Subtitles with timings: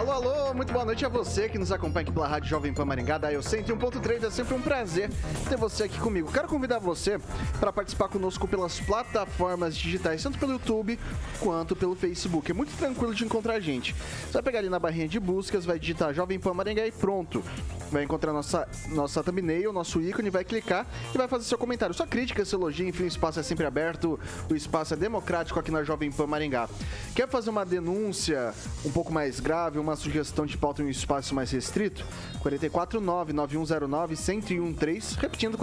[0.00, 2.86] Alô, alô, muito boa noite a você que nos acompanha aqui pela Rádio Jovem Pan
[2.86, 4.24] Maringá, da Eu 101.3.
[4.24, 5.10] É sempre um prazer
[5.46, 6.32] ter você aqui comigo.
[6.32, 7.18] Quero convidar você
[7.60, 10.98] para participar conosco pelas plataformas digitais, tanto pelo YouTube
[11.38, 12.50] quanto pelo Facebook.
[12.50, 13.92] É muito tranquilo de encontrar a gente.
[13.92, 17.44] Você vai pegar ali na barrinha de buscas, vai digitar Jovem Pan Maringá e pronto.
[17.90, 21.94] Vai encontrar nossa, nossa thumbnail, nosso ícone, vai clicar e vai fazer seu comentário.
[21.94, 25.70] Sua crítica, seu elogio, enfim, o espaço é sempre aberto, o espaço é democrático aqui
[25.70, 26.68] na Jovem Pan Maringá.
[27.14, 31.34] Quer fazer uma denúncia um pouco mais grave, uma sugestão de pauta em um espaço
[31.34, 32.06] mais restrito?
[32.42, 35.18] 449-9109-1013.
[35.18, 35.58] Repetindo,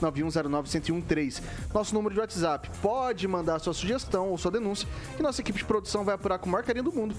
[0.00, 1.42] 449-9109-1013.
[1.72, 2.70] Nosso número de WhatsApp.
[2.80, 6.48] Pode mandar sua sugestão ou sua denúncia que nossa equipe de produção vai apurar com
[6.48, 7.14] o maior carinho do mundo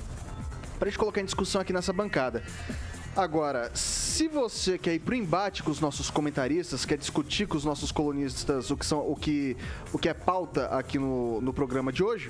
[0.78, 2.44] para a gente colocar em discussão aqui nessa bancada.
[3.16, 7.64] Agora, se você quer ir pro embate com os nossos comentaristas, quer discutir com os
[7.64, 9.56] nossos colunistas o que, são, o que,
[9.94, 12.30] o que é pauta aqui no, no programa de hoje,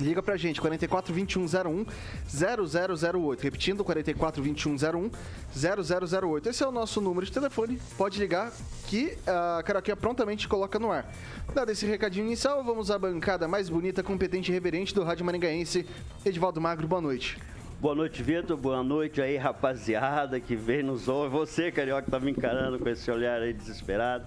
[0.00, 1.84] Liga pra gente, 44 2101
[2.26, 3.42] 0008.
[3.42, 5.10] Repetindo, 44 2101
[5.54, 6.48] 0008.
[6.48, 7.78] Esse é o nosso número de telefone.
[7.96, 8.50] Pode ligar
[8.86, 11.12] que a Caraquinha prontamente coloca no ar.
[11.54, 15.86] Dado esse recadinho inicial, vamos à bancada mais bonita, competente e reverente do Rádio Maringaense.
[16.24, 17.38] Edivaldo Magro, boa noite.
[17.78, 18.56] Boa noite, Vitor.
[18.56, 21.30] Boa noite aí, rapaziada que vem nos ouve.
[21.30, 24.24] Você, carioca, tá me encarando com esse olhar aí desesperado.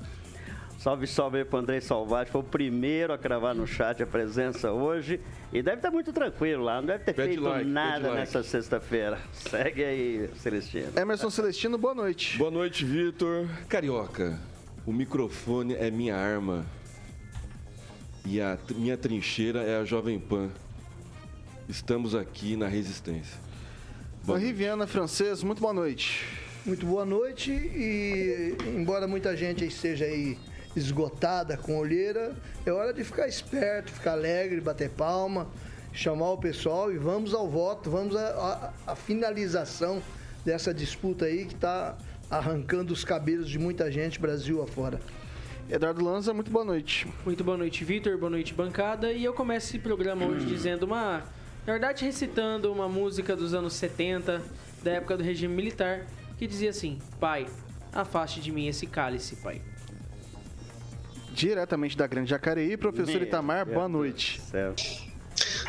[0.78, 2.31] Salve, salve aí pro André Salvati.
[2.31, 5.19] Foi o primeiro a cravar no chat a presença hoje.
[5.52, 6.78] E deve estar muito tranquilo lá.
[6.80, 8.50] Não deve ter feito like, nada nessa like.
[8.50, 9.19] sexta-feira.
[9.34, 10.91] Segue aí, Celestino.
[10.96, 12.38] Emerson Celestino, boa noite.
[12.38, 13.47] Boa noite, Vitor.
[13.68, 14.40] Carioca,
[14.85, 16.66] o microfone é minha arma.
[18.25, 20.50] E a minha trincheira é a Jovem Pan.
[21.69, 23.40] Estamos aqui na resistência.
[24.24, 26.25] Boa Riviana Francês, muito boa noite.
[26.66, 30.35] Muito boa noite e embora muita gente esteja aí
[30.75, 32.34] esgotada com olheira,
[32.66, 35.47] é hora de ficar esperto, ficar alegre, bater palma,
[35.94, 40.02] chamar o pessoal e vamos ao voto, vamos à finalização
[40.44, 41.97] dessa disputa aí que está
[42.30, 45.00] arrancando os cabelos de muita gente Brasil afora.
[45.69, 47.08] Eduardo Lanza, muito boa noite.
[47.25, 48.18] Muito boa noite, Vitor.
[48.19, 49.12] Boa noite, bancada.
[49.12, 51.24] E eu começo esse programa hoje dizendo uma.
[51.66, 54.44] Na verdade, recitando uma música dos anos 70,
[54.84, 56.06] da época do regime militar,
[56.38, 57.47] que dizia assim: Pai,
[57.91, 59.59] afaste de mim esse cálice, pai
[61.35, 62.78] diretamente da Grande Jacareí.
[62.78, 64.41] Professor Meu Itamar, boa noite.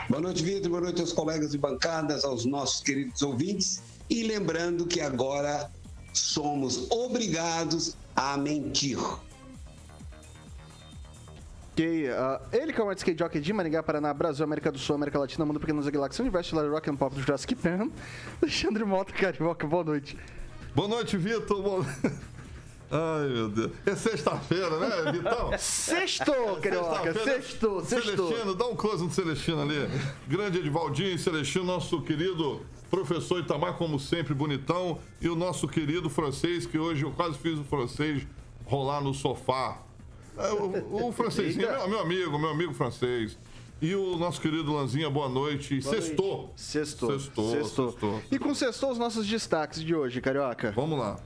[0.08, 0.70] Boa noite, Vitor.
[0.70, 3.82] Boa noite aos colegas de bancadas, aos nossos queridos ouvintes.
[4.08, 5.70] E lembrando que agora
[6.12, 8.98] somos obrigados a mentir.
[11.72, 14.94] Ok, uh, ele que é um skate jockey de Maringá, Paraná, Brasil, América do Sul,
[14.94, 17.90] América Latina, Mundo Pequenos Galáxias, Universo, Rock and Pop do Jurassic Pan,
[18.40, 20.16] Alexandre Mota, Carioca, boa noite.
[20.74, 21.60] Boa noite, Vitor.
[21.62, 21.84] Boa...
[22.90, 23.72] Ai, meu Deus.
[23.84, 25.50] É sexta-feira, né, Vitão?
[25.58, 27.12] Sextou, Carioca.
[27.14, 28.28] Sextou, sextou.
[28.28, 29.88] Celestino, dá um close no Celestino ali.
[30.28, 32.60] Grande Edivaldinho Celestino, nosso querido
[32.90, 34.98] professor Itamar, como sempre, bonitão.
[35.20, 38.26] E o nosso querido francês, que hoje eu quase fiz o francês
[38.64, 39.82] rolar no sofá.
[40.38, 43.36] É, o, o francesinho, meu, meu amigo, meu amigo francês.
[43.80, 45.80] E o nosso querido Lanzinha, boa noite.
[45.80, 45.94] Boa.
[45.94, 46.52] Sextou.
[46.56, 47.18] Sextou.
[47.18, 47.50] Sextou.
[47.90, 48.22] Sextou.
[48.30, 50.72] E com sextou os nossos destaques de hoje, Carioca.
[50.74, 51.18] Vamos lá.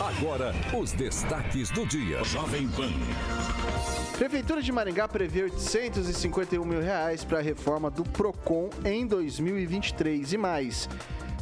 [0.00, 2.22] Agora, os destaques do dia.
[2.24, 2.90] Jovem Pan.
[4.16, 10.38] Prefeitura de Maringá prevê 851 mil reais para a reforma do PROCON em 2023 e
[10.38, 10.88] mais.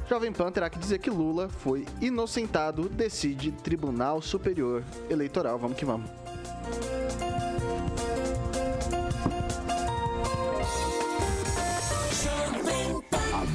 [0.08, 5.58] Jovem Pan terá que dizer que Lula foi inocentado, decide Tribunal Superior Eleitoral.
[5.58, 6.10] Vamos que vamos.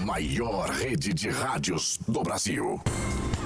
[0.10, 2.82] Maior rede de rádios do Brasil.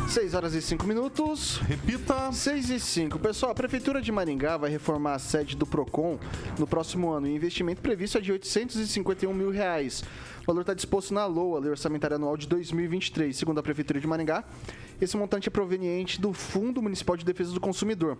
[0.07, 1.57] 6 horas e 5 minutos.
[1.57, 2.31] Repita.
[2.31, 3.19] 6 e 5.
[3.19, 6.17] Pessoal, a Prefeitura de Maringá vai reformar a sede do PROCON
[6.57, 7.27] no próximo ano.
[7.27, 10.05] O investimento previsto é de 851 mil reais.
[10.43, 13.35] O valor está disposto na LOA, Lei Orçamentária Anual de 2023.
[13.35, 14.45] Segundo a Prefeitura de Maringá,
[15.01, 18.17] esse montante é proveniente do Fundo Municipal de Defesa do Consumidor.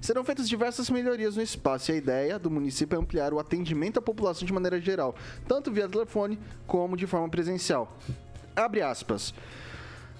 [0.00, 3.98] Serão feitas diversas melhorias no espaço e a ideia do município é ampliar o atendimento
[3.98, 5.14] à população de maneira geral,
[5.46, 7.96] tanto via telefone como de forma presencial.
[8.54, 9.32] Abre aspas.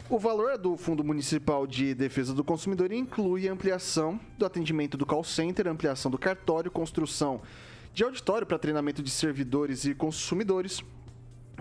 [0.09, 5.25] O valor do Fundo Municipal de Defesa do Consumidor inclui ampliação do atendimento do call
[5.25, 7.41] center, ampliação do cartório, construção
[7.95, 10.83] de auditório para treinamento de servidores e consumidores,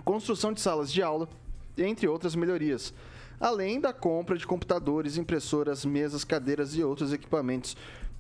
[0.04, 1.30] construção de salas de aula,
[1.78, 2.94] entre outras melhorias,
[3.42, 7.76] além da compra de computadores, impressoras, mesas, cadeiras e outros equipamentos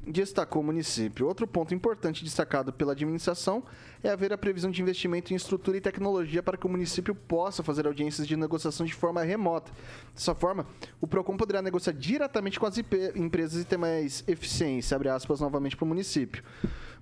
[0.06, 1.28] destacou o município.
[1.28, 3.64] Outro ponto importante destacado pela administração
[4.04, 7.62] é haver a previsão de investimento em estrutura e tecnologia para que o município possa
[7.62, 9.72] fazer audiências de negociação de forma remota.
[10.16, 10.66] Dessa forma,
[11.00, 15.78] o PROCON poderá negociar diretamente com as empresas e ter mais eficiência, abre aspas, novamente
[15.78, 16.44] para o município.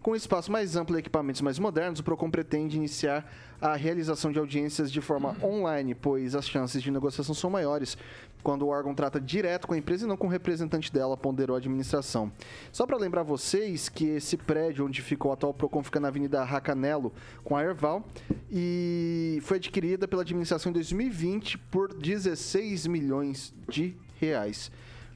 [0.02, 3.30] Com espaço mais amplo e equipamentos mais modernos, o PROCON pretende iniciar
[3.60, 7.98] a realização de audiências de forma online, pois as chances de negociação são maiores
[8.42, 11.56] quando o órgão trata direto com a empresa e não com o representante dela, ponderou
[11.56, 12.32] a administração.
[12.72, 16.46] Só para lembrar vocês que esse prédio onde ficou o atual PROCON fica na Avenida
[16.46, 17.12] Racanelo,
[17.44, 18.06] com a Erval,
[18.50, 24.72] e foi adquirida pela administração em 2020 por 16 milhões de reais.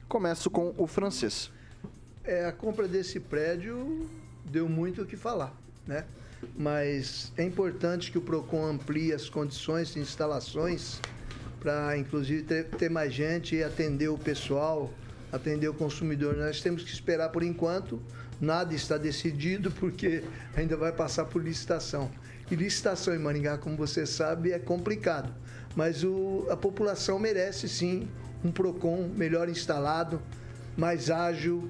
[0.06, 1.50] Começo com o francês.
[2.22, 4.06] É, a compra desse prédio
[4.44, 5.52] deu muito o que falar,
[5.86, 6.04] né?
[6.56, 11.00] Mas é importante que o PROCON amplie as condições de instalações
[11.60, 14.92] para, inclusive, ter, ter mais gente e atender o pessoal,
[15.32, 16.36] atender o consumidor.
[16.36, 18.02] Nós temos que esperar por enquanto,
[18.40, 20.22] nada está decidido, porque
[20.54, 22.10] ainda vai passar por licitação.
[22.50, 25.32] E licitação em Maringá, como você sabe, é complicado.
[25.74, 28.06] Mas o, a população merece sim
[28.44, 30.20] um PROCON melhor instalado,
[30.76, 31.68] mais ágil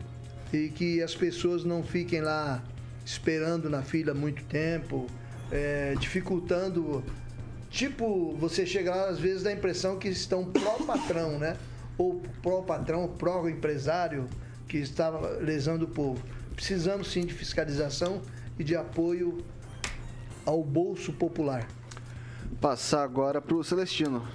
[0.54, 2.62] e que as pessoas não fiquem lá
[3.04, 5.06] esperando na fila muito tempo,
[5.50, 7.04] é, dificultando.
[7.68, 11.56] Tipo, você chega lá, às vezes dá a impressão que estão pró-patrão, né?
[11.98, 14.28] Ou pró-patrão, pró-empresário
[14.68, 16.22] que estava lesando o povo.
[16.54, 18.22] Precisamos sim de fiscalização
[18.58, 19.44] e de apoio
[20.46, 21.66] ao bolso popular.
[22.60, 24.26] Passar agora para o Celestino.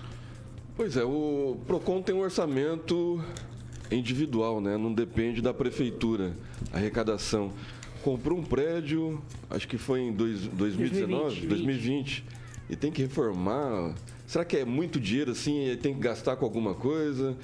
[0.75, 3.23] Pois é, o PROCON tem um orçamento
[3.91, 4.77] individual, né?
[4.77, 6.33] Não depende da prefeitura,
[6.71, 7.51] a arrecadação.
[8.03, 11.47] Comprou um prédio, acho que foi em dois, 2019, 2020.
[11.47, 12.25] 2020,
[12.69, 13.93] e tem que reformar.
[14.25, 17.35] Será que é muito dinheiro assim e tem que gastar com alguma coisa?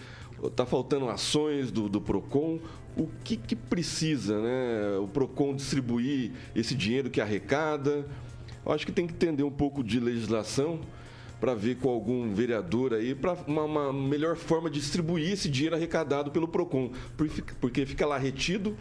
[0.44, 2.59] Está faltando ações do, do PROCON?
[2.95, 4.97] O que, que precisa, né?
[5.01, 8.06] O PROCON distribuir esse dinheiro que arrecada?
[8.65, 10.80] Eu acho que tem que entender um pouco de legislação
[11.39, 15.75] para ver com algum vereador aí, para uma, uma melhor forma de distribuir esse dinheiro
[15.75, 16.91] arrecadado pelo PROCON.
[17.17, 17.29] Por-
[17.59, 18.75] Porque fica lá retido,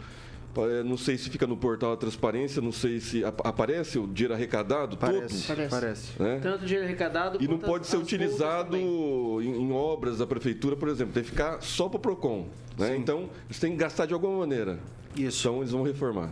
[0.57, 4.07] eh, não sei se fica no portal da transparência, não sei se ap- aparece o
[4.07, 5.47] dinheiro arrecadado Parece, todo.
[5.57, 5.69] Parece.
[5.69, 6.11] parece.
[6.23, 6.39] Né?
[6.41, 11.13] Tanto dinheiro arrecadado E não pode ser utilizado em, em obras da prefeitura, por exemplo.
[11.13, 12.47] Tem que ficar só para o PROCON.
[12.77, 12.95] Né?
[12.95, 14.79] Então, eles têm que gastar de alguma maneira.
[15.15, 15.47] Isso.
[15.47, 16.31] Então, eles vão reformar.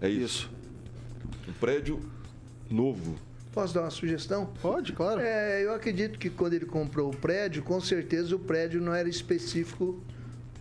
[0.00, 0.24] É isso.
[0.24, 0.50] Isso.
[1.48, 2.00] Um prédio
[2.70, 3.14] novo.
[3.54, 4.46] Posso dar uma sugestão?
[4.60, 5.20] Pode, claro.
[5.20, 9.08] É, eu acredito que quando ele comprou o prédio, com certeza o prédio não era
[9.08, 10.02] específico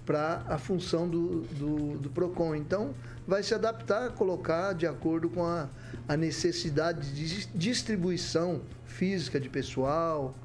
[0.05, 2.53] para a função do, do, do PROCON.
[2.53, 2.93] Então,
[3.27, 5.67] vai se adaptar, colocar de acordo com a,
[6.07, 10.35] a necessidade de dis- distribuição física de pessoal,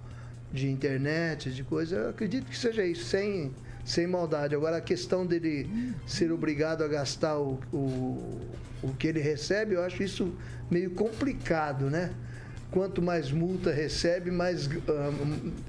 [0.50, 1.96] de internet, de coisa.
[1.96, 3.52] Eu acredito que seja isso, sem,
[3.84, 4.54] sem maldade.
[4.54, 5.68] Agora, a questão dele
[6.06, 8.40] ser obrigado a gastar o, o,
[8.82, 10.32] o que ele recebe, eu acho isso
[10.70, 12.10] meio complicado, né?
[12.70, 15.10] Quanto mais multa recebe, mais ah,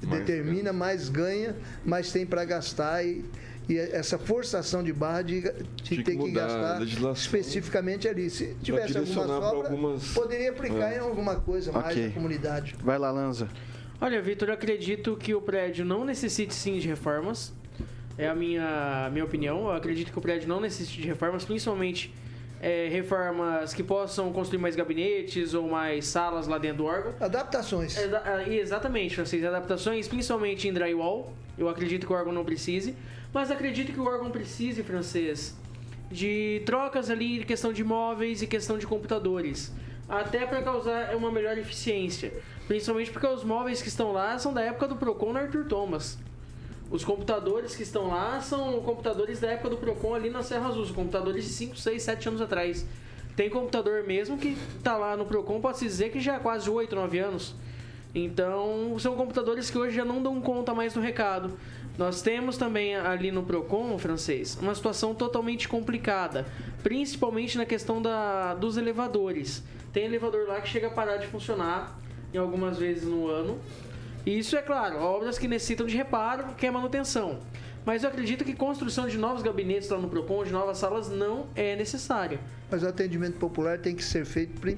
[0.06, 3.24] determina, mais ganha, mais tem para gastar e,
[3.70, 5.51] e essa forçação de barra de, de
[5.82, 8.29] Tinha que ter que a gastar especificamente ali.
[8.29, 10.98] Se tivesse alguma sobra, algumas- poderia aplicar É.
[10.98, 12.08] em alguma coisa mais Ok.
[12.10, 12.75] da comunidade.
[12.84, 13.48] Vai lá, Lanza.
[14.01, 17.53] Olha, Vitor, eu acredito que o prédio não necessite sim de reformas.
[18.18, 19.62] É a minha, minha opinião.
[19.62, 22.13] Eu acredito que o prédio não necessite de reformas, principalmente
[22.62, 27.13] é, reformas que possam construir mais gabinetes ou mais salas lá dentro do órgão.
[27.20, 27.98] Adaptações.
[27.98, 29.44] Exa- ah, Exatamente, francês.
[29.44, 31.34] Adaptações, principalmente em drywall.
[31.58, 32.96] Eu acredito que o órgão não precise.
[33.34, 35.56] Mas acredito que o órgão precise, francês,
[36.12, 39.72] de trocas ali, questão de móveis e questão de computadores.
[40.08, 42.34] Até para causar uma melhor eficiência.
[42.68, 46.18] Principalmente porque os móveis que estão lá são da época do Procon Arthur Thomas.
[46.91, 50.88] Os computadores que estão lá são computadores da época do Procon ali na Serra Azul.
[50.93, 52.86] Computadores de 5, 6, 7 anos atrás.
[53.36, 56.93] Tem computador mesmo que tá lá no Procon, pode-se dizer que já é quase 8,
[56.96, 57.55] 9 anos.
[58.13, 61.53] Então, são computadores que hoje já não dão conta mais do recado.
[61.98, 66.46] Nós temos também ali no Procon, francês, uma situação totalmente complicada,
[66.81, 69.63] principalmente na questão da, dos elevadores.
[69.93, 72.00] Tem elevador lá que chega a parar de funcionar
[72.34, 73.60] em algumas vezes no ano.
[74.29, 77.39] Isso é claro, obras que necessitam de reparo, que é manutenção.
[77.86, 81.48] Mas eu acredito que construção de novos gabinetes lá no Procon, de novas salas, não
[81.55, 82.39] é necessária.
[82.69, 84.77] Mas o atendimento popular tem que ser feito pri-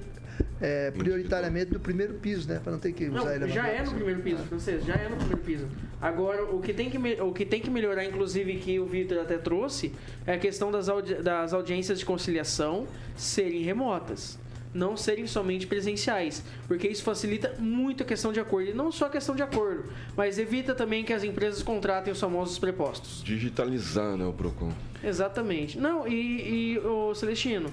[0.62, 2.62] é, prioritariamente do primeiro piso, né?
[2.64, 3.50] Para não ter que usar Não, elevador.
[3.50, 5.68] já é no primeiro piso, francês, já é no primeiro piso.
[6.00, 9.20] Agora, o que tem que, me- o que, tem que melhorar, inclusive, que o Vitor
[9.20, 9.92] até trouxe,
[10.26, 14.40] é a questão das, audi- das audiências de conciliação serem remotas.
[14.74, 18.70] Não serem somente presenciais, porque isso facilita muito a questão de acordo.
[18.70, 19.86] E não só a questão de acordo,
[20.16, 23.22] mas evita também que as empresas contratem os famosos prepostos.
[23.24, 24.72] Digitalizar, né, o PROCON.
[25.04, 25.78] Exatamente.
[25.78, 27.70] Não, e, e o Celestino.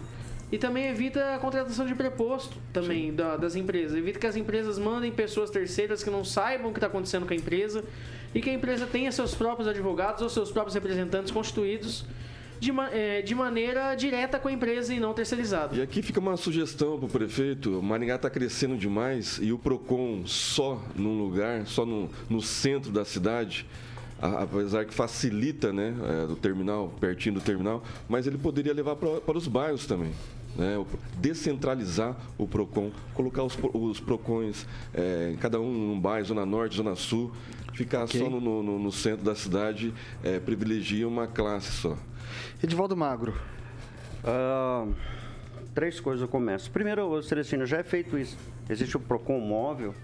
[0.50, 3.96] E também evita a contratação de preposto também da- das empresas.
[3.96, 7.32] Evita que as empresas mandem pessoas terceiras que não saibam o que está acontecendo com
[7.32, 7.84] a empresa
[8.34, 12.04] e que a empresa tenha seus próprios advogados ou seus próprios representantes constituídos
[12.60, 15.76] de, eh, de maneira direta com a empresa e não terceirizada.
[15.76, 17.82] E aqui fica uma sugestão para o prefeito.
[17.82, 23.04] Maringá está crescendo demais e o PROCON só num lugar, só no, no centro da
[23.04, 23.66] cidade,
[24.20, 29.20] apesar que facilita né, é, do terminal, pertinho do terminal, mas ele poderia levar pra-
[29.20, 30.10] para os bairros também.
[30.56, 30.76] Né,
[31.20, 36.96] descentralizar o PROCON, colocar os, os PROCONs, é, cada um num bairro, Zona Norte, Zona
[36.96, 37.30] Sul,
[37.74, 41.96] ficar só no, no- no centro da cidade, é, privilegia uma classe só.
[42.62, 43.34] Edivaldo Magro.
[44.24, 44.86] Ah,
[45.74, 46.70] três coisas eu começo.
[46.70, 48.36] Primeiro, Celestino, já é feito isso.
[48.68, 49.94] Existe o PROCON móvel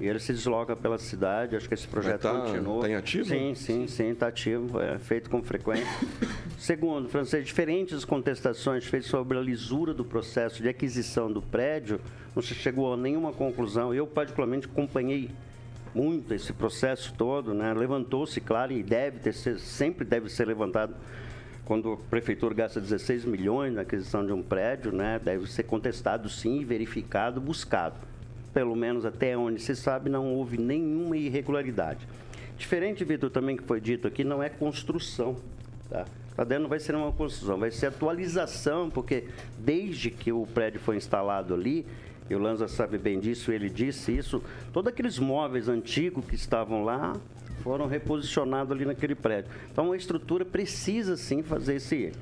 [0.00, 1.56] e ele se desloca pela cidade.
[1.56, 2.82] Acho que esse projeto tá- continua.
[2.82, 3.24] tá em ativo?
[3.28, 4.80] Sim, sim, sim, está ativo.
[4.80, 5.86] É feito com frequência.
[6.58, 12.00] Segundo, francês, diferentes contestações feitas sobre a lisura do processo de aquisição do prédio,
[12.34, 13.92] não se chegou a nenhuma conclusão.
[13.92, 15.30] Eu, particularmente, acompanhei
[15.94, 17.72] muito esse processo todo, né?
[17.74, 20.94] Levantou-se, claro, e deve ter ser, sempre deve ser levantado
[21.64, 25.18] quando a prefeitura gasta 16 milhões na aquisição de um prédio, né?
[25.22, 27.96] Deve ser contestado sim, verificado, buscado.
[28.52, 32.06] Pelo menos até onde se sabe, não houve nenhuma irregularidade.
[32.56, 35.36] Diferente, Vitor, também que foi dito aqui, não é construção,
[35.88, 36.04] tá?
[36.36, 39.24] Lá dentro não vai ser uma construção, vai ser atualização, porque
[39.58, 41.86] desde que o prédio foi instalado ali,
[42.28, 44.42] e o Lanza sabe bem disso, ele disse isso,
[44.72, 47.14] todos aqueles móveis antigos que estavam lá
[47.64, 49.50] foram reposicionados ali naquele prédio.
[49.72, 52.12] Então a estrutura precisa sim fazer esse,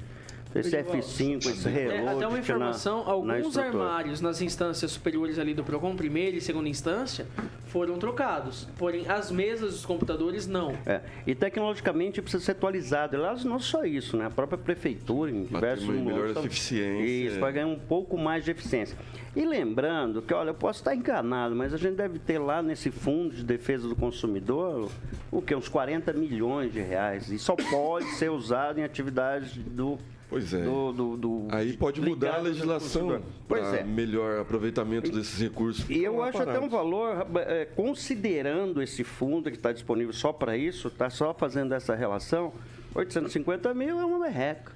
[0.55, 2.09] esse F5, esse É, relógio.
[2.17, 3.67] até uma na- informação, na alguns estrutura.
[3.67, 7.27] armários nas instâncias superiores ali do PROCON, primeira e segunda instância,
[7.67, 8.69] foram trocados.
[8.79, 10.75] Porém, as mesas dos computadores não.
[10.85, 13.17] É, e tecnologicamente precisa ser atualizado.
[13.17, 14.27] Aliás, não só isso, né?
[14.27, 17.05] A própria prefeitura, em diversos melhor momentos, eficiência.
[17.29, 18.97] Isso, vai ganhar um pouco mais de eficiência.
[19.35, 22.91] E lembrando que, olha, eu posso estar enganado, mas a gente deve ter lá nesse
[22.91, 24.91] fundo de defesa do consumidor
[25.31, 25.55] o que?
[25.55, 27.31] Uns 40 milhões de reais.
[27.31, 29.99] E só pode ser usado em atividades do.
[30.33, 30.63] Pois é.
[30.63, 33.85] do- do- do- Aí pode mudar a legislação para é.
[33.85, 35.85] melhor aproveitamento desses recursos.
[35.91, 40.57] E eu acho até um valor, é, considerando esse fundo que está disponível só para
[40.57, 42.51] isso, está só fazendo essa relação,
[42.95, 44.73] 850 mil é uma merreca.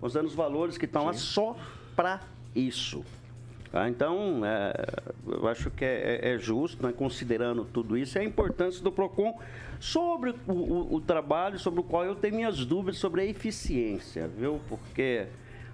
[0.00, 1.56] Considerando os valores que estão lá só
[1.96, 2.20] para
[2.54, 3.02] isso.
[3.70, 3.88] Tá?
[3.88, 4.72] Então, é,
[5.26, 8.90] eu acho que é, é- é justo, né, considerando tudo isso, e a importância do
[8.90, 9.38] PROCON
[9.78, 14.26] sobre o, o- o trabalho, sobre o qual eu tenho minhas dúvidas sobre a eficiência,
[14.26, 14.60] viu?
[14.68, 15.26] Porque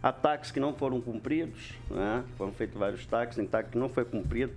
[0.02, 2.22] há taques que não foram cumpridos, né?
[2.36, 4.52] foram feitos vários taques, em taque que não foi cumprido.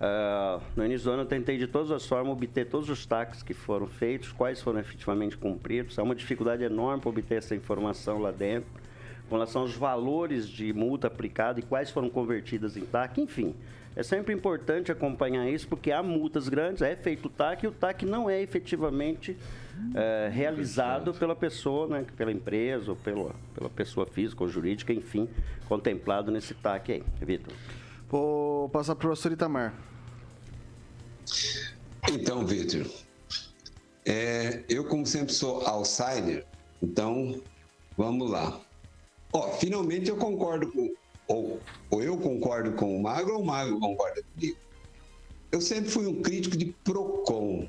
[0.00, 3.42] Ah, no início do ano eu tentei de todas as formas obter todos os taques
[3.42, 5.98] que foram feitos, quais foram efetivamente cumpridos.
[5.98, 8.68] Há uma dificuldade enorme para obter essa informação lá dentro,
[9.28, 13.54] com relação aos valores de multa aplicada e quais foram convertidas em TAC, enfim.
[13.96, 17.72] É sempre importante acompanhar isso, porque há multas grandes, é feito o TAC e o
[17.72, 19.36] TAC não é efetivamente
[19.94, 25.28] eh, realizado pela pessoa, né, pela empresa ou pela, pela pessoa física ou jurídica, enfim,
[25.68, 27.04] contemplado nesse TAC aí.
[27.20, 27.54] Vitor.
[28.08, 29.74] Vou passar para o professor Itamar.
[32.12, 32.86] Então, Vitor,
[34.04, 36.44] é, eu, como sempre, sou outsider,
[36.82, 37.40] então
[37.96, 38.60] vamos lá.
[39.34, 40.94] Ó, finalmente eu concordo com.
[41.26, 41.60] Ou,
[41.90, 44.56] ou eu concordo com o Magro ou o Magro concorda comigo.
[45.50, 47.68] Eu sempre fui um crítico de PROCON.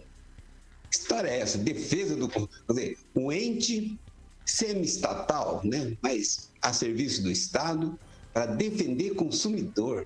[0.89, 1.57] Que história é essa?
[1.57, 2.29] Defesa do.
[2.29, 3.99] Quer dizer, um ente
[4.45, 5.97] semi-estatal, né?
[6.01, 7.97] mas a serviço do Estado,
[8.31, 10.05] para defender consumidor.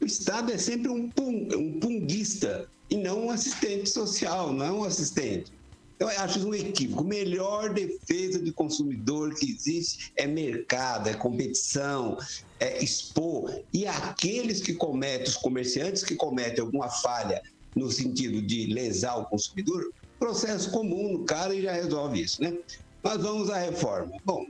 [0.00, 4.84] O Estado é sempre um, pung, um punguista e não um assistente social, não um
[4.84, 5.50] assistente.
[5.94, 7.04] Então, eu acho um equívoco.
[7.04, 12.16] Melhor defesa de consumidor que existe é mercado, é competição,
[12.58, 13.62] é expor.
[13.72, 17.40] E aqueles que cometem, os comerciantes que cometem alguma falha
[17.76, 19.84] no sentido de lesar o consumidor,
[20.18, 22.56] processo comum no cara e já resolve isso, né?
[23.02, 24.12] Mas vamos à reforma.
[24.24, 24.44] Bom,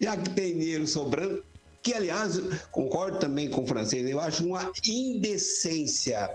[0.00, 1.42] já que tem dinheiro sobrando,
[1.82, 2.38] que aliás,
[2.70, 6.28] concordo também com o francês, eu acho uma indecência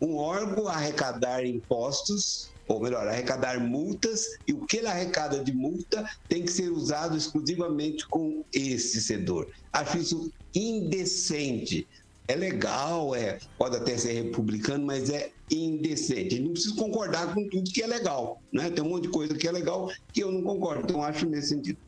[0.00, 6.04] um órgão arrecadar impostos, ou melhor, arrecadar multas, e o que ele arrecada de multa
[6.28, 9.48] tem que ser usado exclusivamente com esse setor.
[9.72, 11.86] Acho isso indecente.
[12.28, 16.40] É legal, é, pode até ser republicano, mas é indecente.
[16.40, 18.42] Não precisa concordar com tudo que é legal.
[18.52, 18.68] Né?
[18.70, 20.82] Tem um monte de coisa que é legal que eu não concordo.
[20.82, 21.78] Então, acho nesse sentido.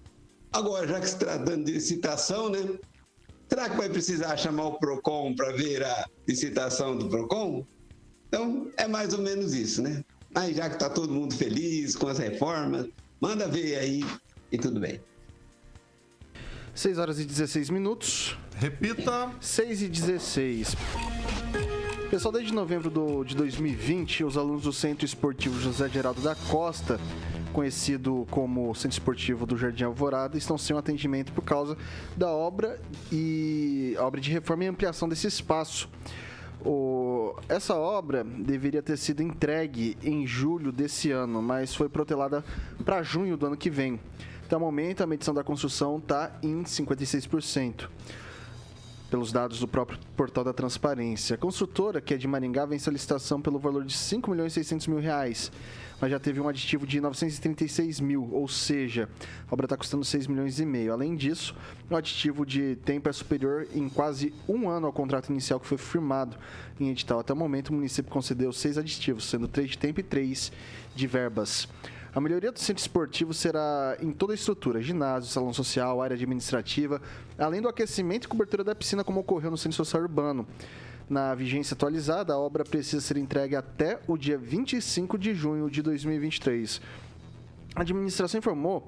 [0.52, 2.78] Agora, já que se tratando de licitação, né?
[3.48, 7.64] Será que vai precisar chamar o PROCON para ver a licitação do PROCON?
[8.28, 10.02] Então, é mais ou menos isso, né?
[10.34, 12.86] Mas já que está todo mundo feliz com as reformas,
[13.20, 14.04] manda ver aí
[14.52, 15.00] e tudo bem.
[16.74, 18.38] 6 horas e 16 minutos.
[18.56, 19.32] Repita.
[19.40, 20.76] 6 e 16.
[22.10, 26.98] Pessoal, desde novembro do, de 2020, os alunos do Centro Esportivo José Geraldo da Costa,
[27.52, 31.76] conhecido como Centro Esportivo do Jardim Alvorada, estão sem um atendimento por causa
[32.16, 32.80] da obra
[33.12, 35.88] e obra de reforma e ampliação desse espaço.
[36.70, 42.44] O, essa obra deveria ter sido entregue em julho desse ano, mas foi protelada
[42.84, 43.98] para junho do ano que vem.
[44.44, 47.88] Até o momento, a medição da construção está em 56%,
[49.08, 51.36] pelos dados do próprio portal da transparência.
[51.36, 55.50] A construtora, que é de Maringá, vem a licitação pelo valor de R$ 5.600.000
[56.00, 59.08] mas já teve um aditivo de 936 mil, ou seja,
[59.48, 60.92] a obra está custando 6 milhões e meio.
[60.92, 61.54] Além disso,
[61.90, 65.78] o aditivo de tempo é superior em quase um ano ao contrato inicial que foi
[65.78, 66.36] firmado
[66.78, 67.20] em edital.
[67.20, 70.52] Até o momento, o município concedeu seis aditivos, sendo três de tempo e três
[70.94, 71.68] de verbas.
[72.14, 77.00] A melhoria do centro esportivo será em toda a estrutura: ginásio, salão social, área administrativa,
[77.38, 80.46] além do aquecimento e cobertura da piscina, como ocorreu no centro social urbano.
[81.08, 85.80] Na vigência atualizada, a obra precisa ser entregue até o dia 25 de junho de
[85.80, 86.82] 2023.
[87.74, 88.86] A administração informou,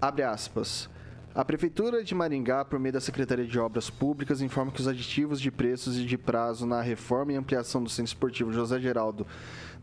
[0.00, 0.88] abre aspas,
[1.34, 5.40] a Prefeitura de Maringá, por meio da Secretaria de Obras Públicas, informa que os aditivos
[5.40, 9.26] de preços e de prazo na reforma e ampliação do Centro Esportivo José Geraldo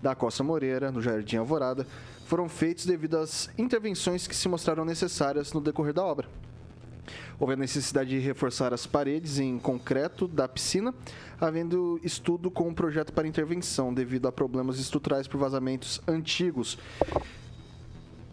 [0.01, 1.87] da Costa Moreira, no Jardim Alvorada,
[2.27, 6.27] foram feitos devido às intervenções que se mostraram necessárias no decorrer da obra.
[7.39, 10.93] Houve a necessidade de reforçar as paredes em concreto da piscina,
[11.39, 16.77] havendo estudo com um projeto para intervenção devido a problemas estruturais por vazamentos antigos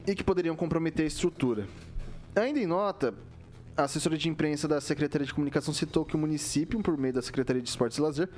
[0.06, 1.66] e que poderiam comprometer a estrutura.
[2.36, 3.14] Ainda em nota,
[3.76, 7.22] a assessora de imprensa da Secretaria de Comunicação citou que o município, por meio da
[7.22, 8.28] Secretaria de Esportes e Lazer,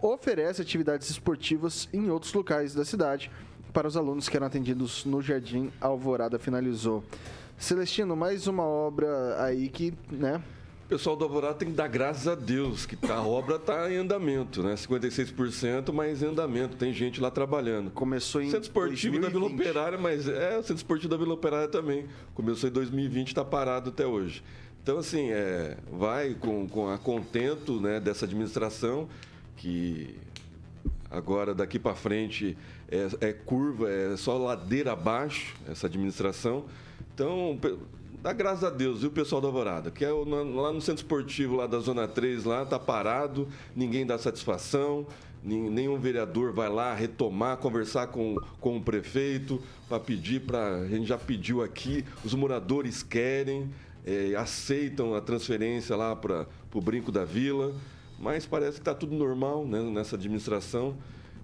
[0.00, 3.30] oferece atividades esportivas em outros locais da cidade
[3.72, 6.38] para os alunos que eram atendidos no Jardim Alvorada.
[6.38, 7.02] Finalizou.
[7.64, 10.42] Celestino, mais uma obra aí que, né?
[10.84, 13.90] O pessoal do Alvorada tem que dar graças a Deus que tá, a obra está
[13.90, 14.74] em andamento, né?
[14.74, 16.76] 56%, mas em andamento.
[16.76, 17.90] Tem gente lá trabalhando.
[17.90, 19.22] Começou em Centro Esportivo 2020.
[19.22, 22.04] da Vila Operária, mas é o Centro Esportivo da Vila Operária também.
[22.34, 24.44] Começou em 2020 está parado até hoje.
[24.82, 29.08] Então, assim, é, vai com, com a contento né, dessa administração,
[29.56, 30.14] que
[31.10, 32.58] agora daqui para frente
[32.90, 36.66] é, é curva, é só ladeira abaixo essa administração.
[37.14, 37.56] Então,
[38.20, 39.88] dá graças a Deus, viu, pessoal da Alvorada?
[39.88, 44.18] Que é lá no centro esportivo lá da Zona 3, lá tá parado, ninguém dá
[44.18, 45.06] satisfação,
[45.44, 50.78] nenhum vereador vai lá retomar, conversar com, com o prefeito para pedir para.
[50.78, 53.70] A gente já pediu aqui, os moradores querem,
[54.04, 57.72] é, aceitam a transferência lá para o Brinco da Vila,
[58.18, 60.96] mas parece que está tudo normal né, nessa administração.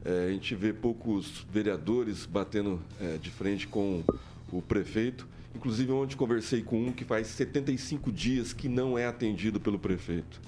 [0.04, 4.02] É, a gente vê poucos vereadores batendo é, de frente com
[4.50, 5.28] o prefeito.
[5.54, 10.40] Inclusive, ontem conversei com um que faz 75 dias que não é atendido pelo prefeito.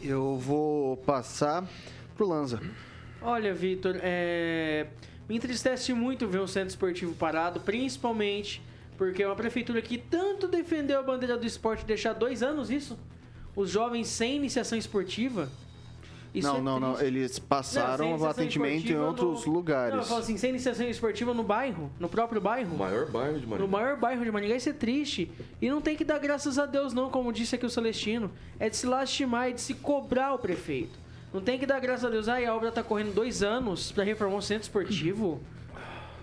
[0.00, 1.66] Eu vou passar
[2.16, 2.60] pro Lanza.
[3.20, 4.88] Olha, Vitor, é...
[5.28, 8.60] me entristece muito ver um centro esportivo parado, principalmente
[8.96, 12.98] porque é uma prefeitura que tanto defendeu a bandeira do esporte deixar dois anos isso,
[13.56, 15.48] os jovens sem iniciação esportiva.
[16.34, 16.94] Isso não, é não, não.
[16.94, 17.06] triste.
[17.06, 19.94] Eles Não, passaram sem o iniciação atendimento em outros no- lugares.
[19.94, 22.74] Não, eu falo assim, sem iniciação esportiva no bairro, no próprio bairro.
[22.74, 23.68] O maior bairro de No Maringá.
[23.68, 25.30] maior bairro de Maringá, isso é triste.
[25.60, 28.30] E não tem que dar graças a Deus, não, como disse aqui o Celestino.
[28.58, 30.98] É de se lastimar e de se cobrar o prefeito.
[31.34, 32.28] Não tem que dar graças a Deus.
[32.28, 35.40] Ai, a obra tá correndo dois anos pra reformar um centro esportivo.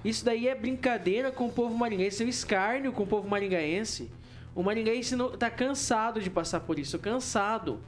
[0.04, 4.10] Isso daí é brincadeira com o povo maringaense, é um escárnio com o povo maringaense.
[4.56, 7.80] O maringaense não, tá cansado de passar por isso, cansado.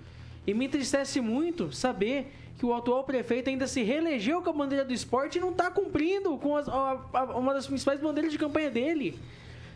[0.45, 4.86] E me entristece muito saber que o atual prefeito ainda se reelegeu com a bandeira
[4.86, 8.38] do esporte e não está cumprindo com as- a- a- uma das principais bandeiras de
[8.38, 9.17] campanha dele.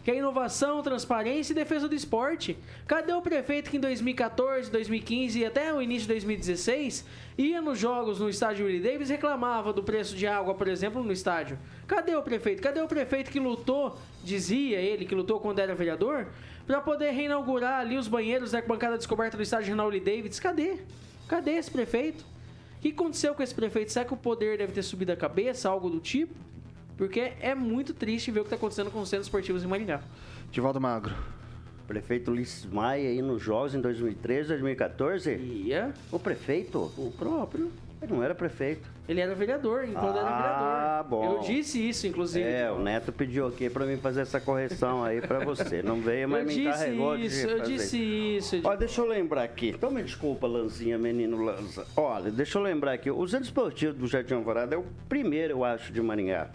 [0.04, 2.56] Que é inovação, transparência e defesa do esporte.
[2.88, 7.04] Cadê o prefeito que em 2014, 2015 e até o início de 2016
[7.36, 11.12] ia nos jogos no estádio Willie Davis reclamava do preço de água, por exemplo, no
[11.12, 11.58] estádio?
[11.88, 12.62] Cadê o prefeito?
[12.62, 16.28] Cadê o prefeito que lutou, dizia ele, que lutou quando era vereador,
[16.66, 20.40] para poder reinaugurar ali os banheiros da bancada descoberta do estádio Renan Willie Davis?
[20.40, 20.78] Cadê?
[21.28, 22.26] Cadê esse prefeito?
[22.78, 23.92] O que aconteceu com esse prefeito?
[23.92, 26.34] Será que o poder deve ter subido a cabeça, algo do tipo?
[26.98, 30.02] Porque é muito triste ver o que está acontecendo com os centros esportivos em Maringá.
[30.52, 31.14] Divaldo Magro.
[31.88, 35.36] Prefeito Ulisses Maia aí nos Jogos em 2013, 2014.
[35.36, 36.92] Ia O prefeito?
[36.98, 37.72] o próprio.
[38.02, 38.90] Ele não era prefeito.
[39.08, 41.10] Ele era vereador, enquanto era Ah, vereador.
[41.10, 41.34] bom.
[41.36, 42.44] Eu disse isso, inclusive.
[42.48, 45.84] É, o Neto pediu aqui pra mim fazer essa correção aí pra você.
[45.84, 47.72] Não veio, mas eu me disse encarregou de isso, eu fazer.
[47.74, 48.62] disse isso.
[48.64, 49.70] Olha, deixa eu lembrar aqui.
[49.70, 51.86] Então me desculpa, Lanzinha, menino Lanza.
[51.96, 53.12] Olha, deixa eu lembrar aqui.
[53.12, 56.50] O Centro Esportivo do Jardim Alvorada é o primeiro, eu acho, de Maringá.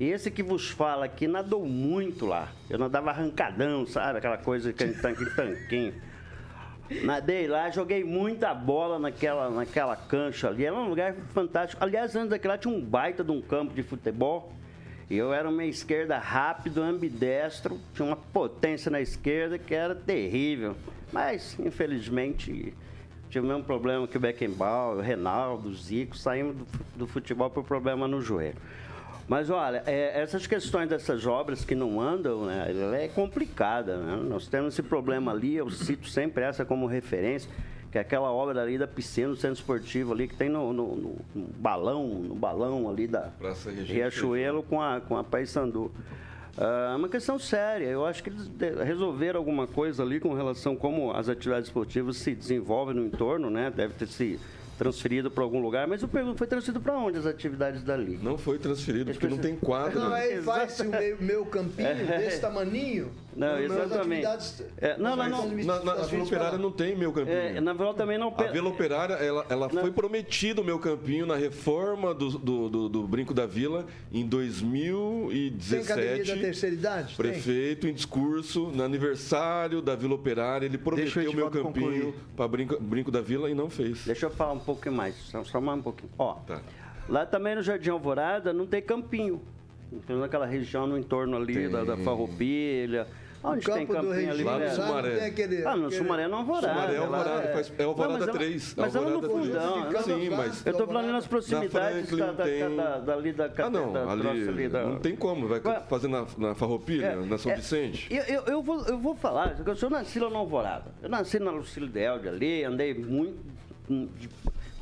[0.00, 2.48] E esse que vos fala aqui nadou muito lá.
[2.70, 4.18] Eu nadava arrancadão, sabe?
[4.18, 5.94] Aquela coisa que tanque tanquinho.
[7.02, 10.64] Nadei lá, joguei muita bola naquela, naquela cancha ali.
[10.64, 11.82] Era um lugar fantástico.
[11.82, 14.52] Aliás, antes daquele lá tinha um baita de um campo de futebol.
[15.08, 17.78] E eu era uma esquerda rápido, ambidestro.
[17.94, 20.76] Tinha uma potência na esquerda que era terrível.
[21.12, 22.74] Mas, infelizmente,
[23.30, 26.16] tive o mesmo problema que o Beckenbauer, o Renaldo, o Zico.
[26.16, 26.66] Saímos do,
[26.96, 28.56] do futebol por problema no joelho.
[29.26, 33.96] Mas olha, é, essas questões dessas obras que não andam, né, ela é complicada.
[33.96, 34.16] Né?
[34.28, 37.50] Nós temos esse problema ali, eu cito sempre essa como referência,
[37.90, 40.94] que é aquela obra ali da piscina do centro esportivo ali, que tem no, no-
[40.96, 45.90] no- no balão, no balão ali da Praça Riachuelo com a, com a Paysandu.
[46.58, 47.86] Ah, É uma questão séria.
[47.86, 48.50] Eu acho que eles
[48.84, 53.48] resolveram alguma coisa ali com relação a como as atividades esportivas se desenvolvem no entorno,
[53.48, 53.72] né?
[53.74, 54.38] Deve ter se
[54.76, 55.86] transferido para algum lugar.
[55.86, 58.18] Mas eu pergunto, foi transferido para onde as atividades dali?
[58.22, 60.00] Não foi transferido, porque não tem quadra.
[60.00, 60.90] Não, aí faz Exato.
[60.90, 62.18] o meu, meu campinho É.
[62.18, 63.10] desse tamaninho.
[63.36, 64.26] Não, exatamente.
[64.78, 65.48] É, não, não, não.
[65.64, 67.36] Na, na, a Vila Operária não tem meu campinho.
[67.36, 68.34] É, na verdade também não...
[68.36, 72.88] A Vila Operária, ela, ela foi prometido o meu campinho na reforma do, do, do-
[72.88, 76.40] do Brinco da Vila em Tem academia da 2017.
[76.40, 77.06] terceira idade?
[77.08, 77.16] Tem.
[77.16, 82.80] Prefeito, em discurso, no aniversário da Vila Operária, ele prometeu o meu campinho para brinco,
[82.80, 84.04] brinco da Vila e não fez.
[84.04, 86.10] Deixa eu falar um pouquinho mais, só, só mais um pouquinho.
[86.18, 86.60] Ó, Tá.
[87.08, 89.40] lá também no Jardim Alvorada não tem campinho.
[89.92, 91.70] Então, naquela região no entorno ali Tem.
[91.70, 93.06] da, da Farroupilha.
[93.46, 94.24] Onde O tem campo do ali?
[94.24, 94.68] Regime, Lá no né?
[94.70, 94.88] sabe?
[94.88, 95.16] Sumaré.
[95.16, 96.68] Tem aquele, Ah, no aquele- Sumaré não Alvorada.
[96.74, 100.02] Sumaré é Alvorada, faz- é Alvorada Não, mas 3, Mas é lá no fundão.
[100.02, 100.36] Sim, né?
[100.36, 101.70] Mas- Eu tô falando nas Na proximidades
[102.08, 102.76] Franklin da, da, tem...
[102.76, 104.82] da, dali da Ah, não, da ali, ali da...
[104.84, 108.08] não tem como, vai Ué, fazer na, na Farroupilha, É, na São é, Vicente.
[108.10, 110.86] Eu, eu, eu vou, eu vou falar, eu nasci lá na Alvorada.
[111.02, 113.36] Eu nasci na Lucílio Delde ali, andei muito.
[113.86, 114.30] de-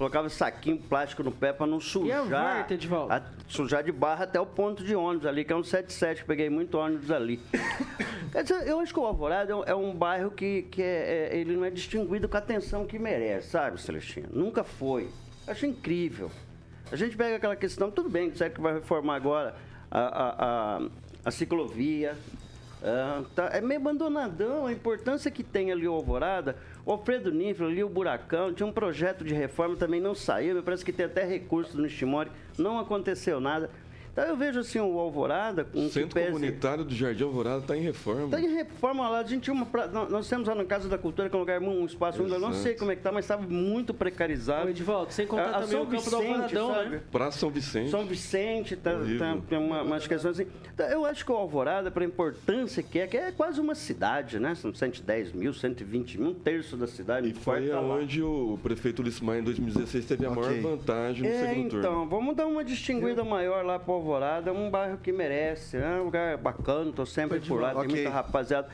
[0.03, 2.25] colocava saquinho plástico no pé para não sujar.
[2.25, 3.13] Varta, Edivaldo?
[3.13, 6.27] a- sujar de barra até o ponto de ônibus ali, que é um 77, que
[6.27, 7.39] peguei muito ônibus ali.
[8.33, 11.29] Quer dizer, eu acho que o Alvorada é um, é um bairro que, que é,
[11.33, 14.29] é- ele não é distinguido com a atenção que merece, sabe, Celestino?
[14.33, 15.05] Nunca foi.
[15.47, 16.31] Eu acho incrível.
[16.91, 19.55] A gente pega aquela questão, tudo bem, disseram que vai reformar agora
[19.91, 20.83] a, a, a,
[21.27, 22.17] a ciclovia.
[22.85, 26.57] Ah, tá, é meio abandonadão a importância que tem ali o Alvorada.
[26.85, 30.57] O Alfredo Nífero ali, o Buracão, tinha um projeto de reforma, também não saiu.
[30.57, 33.71] Me parece que tem até recurso do Nishimori, não aconteceu nada.
[34.13, 37.61] Então eu vejo assim o Alvorada com O que Centro pese- Comunitário do Jardim Alvorada
[37.61, 38.25] está em reforma.
[38.25, 39.21] Está em reforma lá.
[39.21, 39.65] A gente uma.
[39.65, 42.31] pra- Nós temos lá na Casa da Cultura, que é um lugar, um espaço onde
[42.33, 44.67] eu não sei como é que tá, mas estava muito precarizado.
[44.67, 46.91] Ô, Edivaldo, sem contar A- também São o campo do Vicente, Alvoradão, sabe?
[46.91, 47.01] né?
[47.11, 47.91] Praça São Vicente.
[47.91, 50.51] São Vicente, tá, tá- tem uma- umas questões assim.
[50.75, 53.75] Então, eu acho que o Alvorada, para a importância que é, que é quase uma
[53.75, 54.55] cidade, né?
[54.55, 57.31] São 110 mil, 120 mil, um terço da cidade.
[57.31, 60.43] E foi tá aonde o prefeito Maia, em 2016, teve a Ok.
[60.43, 62.07] maior vantagem no É, segundo então, turno.
[62.09, 66.05] vamos dar uma distinguida maior lá pro Alvorada, é um bairro que merece, é um
[66.05, 67.95] lugar bacana, tô sempre por lá, tem Ok.
[67.95, 68.69] muita rapaziada.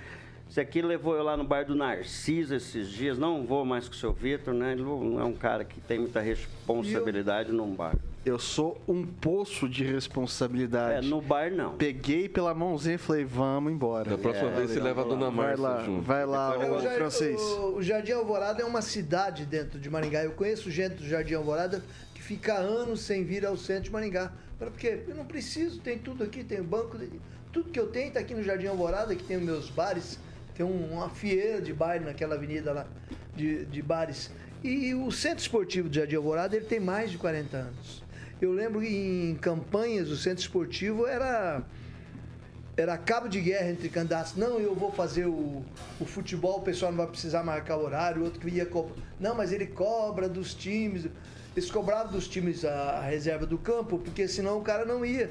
[0.49, 3.93] Esse aqui levou eu lá no bar do Narciso esses dias, não vou mais com
[3.95, 4.73] o seu Vitor, né?
[4.73, 7.95] Ele não é um cara que tem muita responsabilidade num bar.
[8.25, 11.07] Eu sou um poço de É, responsabilidade.
[11.07, 11.75] no bar não.
[11.77, 14.09] Peguei pela mãozinha e falei, vamos embora.
[14.09, 16.03] Da próxima vez você leva a dona Vai Márcia lá, junto.
[16.03, 17.39] vai lá, É, ô, o, Jar- francês.
[17.41, 20.25] o- o Jardim Alvorada é uma cidade dentro de Maringá.
[20.25, 24.33] Eu conheço gente do Jardim Alvorada que fica anos sem vir ao centro de Maringá.
[24.59, 25.01] Mas Por quê?
[25.07, 26.99] Eu não preciso, tem tudo aqui, tem banco,
[27.53, 30.19] tudo que eu tenho está aqui no Jardim Alvorada, que tem os meus bares,
[30.55, 32.87] tem um- uma fieira de baile naquela avenida lá
[33.37, 34.31] de, de bares.
[34.63, 38.03] E o Centro Esportivo do Jardim Alvorada ele tem mais de 40 anos.
[38.41, 41.63] Eu lembro que em campanhas o Centro Esportivo era
[42.77, 44.37] era cabo de guerra entre candidatos.
[44.37, 45.65] Não, eu vou fazer o,
[46.01, 48.95] o futebol, o pessoal não vai precisar marcar horário, o outro que ia cobrar.
[49.19, 51.07] Não, mas ele cobra dos times.
[51.59, 55.29] Eles cobravam dos times a, reserva do campo, porque senão o cara não ia.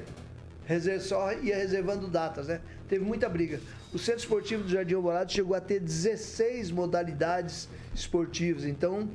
[1.00, 2.60] Só ia reservando datas, né?
[2.86, 3.58] Teve muita briga.
[3.94, 8.64] O Centro Esportivo do Jardim Alvorada chegou a ter 16 modalidades esportivas.
[8.64, 9.08] Então,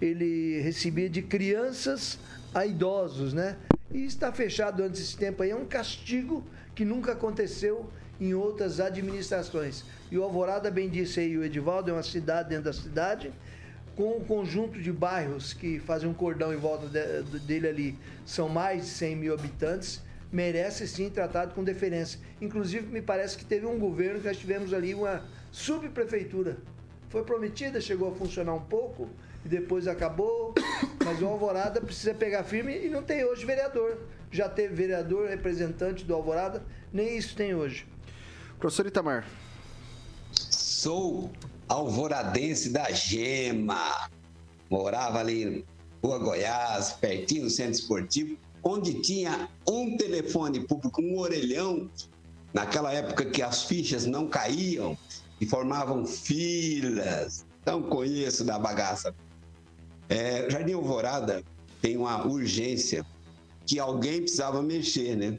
[0.00, 2.20] ele recebia de crianças
[2.54, 3.56] a idosos, né?
[3.92, 8.78] E está fechado antes desse tempo aí é um castigo que nunca aconteceu em outras
[8.78, 9.84] administrações.
[10.08, 13.32] E o Alvorada, bem disse aí o Edivaldo, é uma cidade dentro da cidade,
[14.00, 18.48] com um conjunto de bairros que fazem um cordão em volta de- dele ali, são
[18.48, 20.00] mais de 100 mil habitantes,
[20.32, 22.18] merece sim tratado com deferência.
[22.40, 26.56] Inclusive, me parece que teve um governo que nós tivemos ali uma subprefeitura.
[27.10, 29.06] Foi prometida, chegou a funcionar um pouco
[29.44, 30.54] e depois acabou,
[31.04, 33.98] mas o Alvorada precisa pegar firme e não tem hoje vereador.
[34.32, 37.84] Já teve vereador, representante do Alvorada, nem isso tem hoje.
[38.58, 39.26] Professor Itamar.
[40.32, 41.30] Sou
[41.70, 44.10] alvoradense da Gema.
[44.68, 45.64] Morava ali
[46.02, 51.88] Rua Goiás, pertinho do centro esportivo, onde tinha um telefone público, um orelhão,
[52.52, 54.98] naquela época que as fichas não caíam
[55.40, 57.46] e formavam filas.
[57.62, 59.14] Então conheço da bagaça.
[60.08, 61.44] É, Jardim Alvorada
[61.80, 63.06] tem uma urgência
[63.64, 65.38] que alguém precisava mexer, né?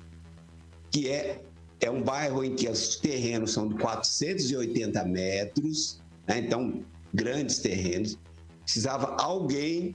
[0.89, 1.41] Que é,
[1.81, 6.39] é um bairro em que os terrenos são de 480 metros, né?
[6.39, 8.17] então grandes terrenos.
[8.63, 9.93] Precisava alguém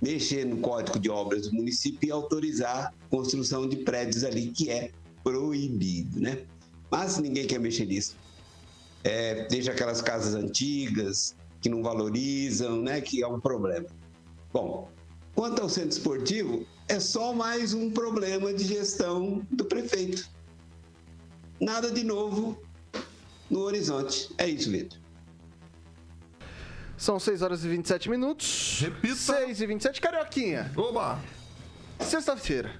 [0.00, 4.70] mexer no Código de Obras do município e autorizar a construção de prédios ali, que
[4.70, 4.90] é
[5.22, 6.44] proibido, né?
[6.90, 8.14] Mas ninguém quer mexer nisso.
[9.02, 13.00] É, deixa aquelas casas antigas que não valorizam, né?
[13.00, 13.86] Que é um problema.
[14.52, 14.90] Bom,
[15.34, 20.28] quanto ao centro esportivo, é só mais um problema de gestão do prefeito.
[21.58, 22.62] Nada de novo
[23.50, 24.28] no horizonte.
[24.36, 25.03] É isso, Vitor.
[26.96, 28.78] São 6 horas e 27 minutos.
[28.80, 29.14] Repita.
[29.16, 30.00] 6 e 27.
[30.00, 30.70] Carioquinha.
[30.76, 31.18] Oba!
[32.00, 32.70] Sexta-feira.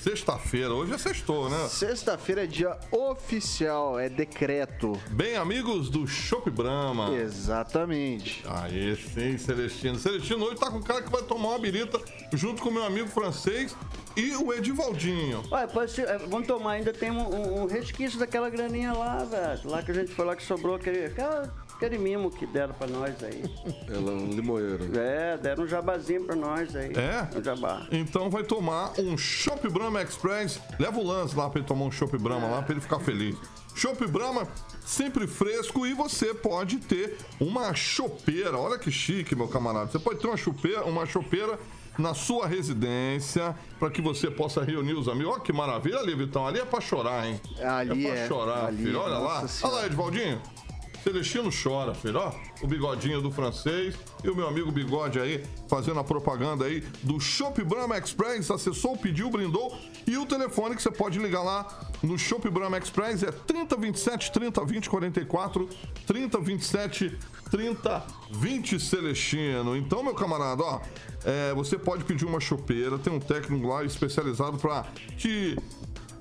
[0.00, 1.68] Sexta-feira, hoje é sextou, né?
[1.68, 5.00] Sexta-feira é dia oficial, é decreto.
[5.10, 7.10] Bem, amigos do Shop Brahma.
[7.14, 8.42] Exatamente.
[8.48, 9.96] Aí sim, Celestino.
[10.00, 12.00] Celestino hoje tá com o cara que vai tomar uma birita
[12.32, 13.76] junto com o meu amigo francês
[14.16, 15.40] e o Edivaldinho.
[15.52, 19.18] Olha, pode ser, é, vamos tomar, ainda tem um, um- um resquício daquela graninha lá,
[19.24, 19.60] velho.
[19.70, 22.86] Lá que a gente foi lá que sobrou aquele, aquela- aquele mimo que deram pra
[22.86, 23.42] nós aí.
[23.92, 24.98] Ela é um limoeiro.
[24.98, 26.92] É, deram um jabazinho pra nós aí.
[26.94, 27.36] É?
[27.36, 27.86] Um jabá.
[27.90, 30.60] Então vai tomar um Shop Brahma Express.
[30.78, 33.36] Leva o lance lá pra ele tomar um Shop Brahma lá pra ele ficar feliz.
[33.74, 34.46] Shop Brahma,
[34.84, 38.56] sempre fresco e você pode ter uma chopeira.
[38.56, 39.90] Olha que chique, meu camarada.
[39.90, 41.58] Você pode ter uma chopeira, uma chopeira
[41.98, 45.32] na sua residência para que você possa reunir os amigos.
[45.32, 46.46] Olha que maravilha ali, Vitão.
[46.46, 47.40] Ali é pra chorar, hein?
[47.60, 49.00] Ali é pra é, chorar, ali, filho.
[49.00, 49.20] Olha lá.
[49.20, 49.76] nossa Olha senhora.
[49.76, 50.42] lá, Edvaldinho.
[51.02, 52.32] Celestino chora, filho, ó.
[52.62, 57.18] O bigodinho do francês e o meu amigo Bigode aí fazendo a propaganda aí do
[57.18, 58.50] Shop Brahma Express.
[58.50, 59.76] Acessou, pediu, brindou.
[60.06, 61.66] E o telefone que você pode ligar lá
[62.02, 65.68] no Shop Brahma Express é 3027 3020 44
[66.06, 67.18] 3027
[67.50, 69.76] 3020 Celestino.
[69.76, 70.80] Então, meu camarada, ó,
[71.24, 74.86] é, você pode pedir uma chopeira, tem um técnico lá especializado para
[75.16, 75.56] te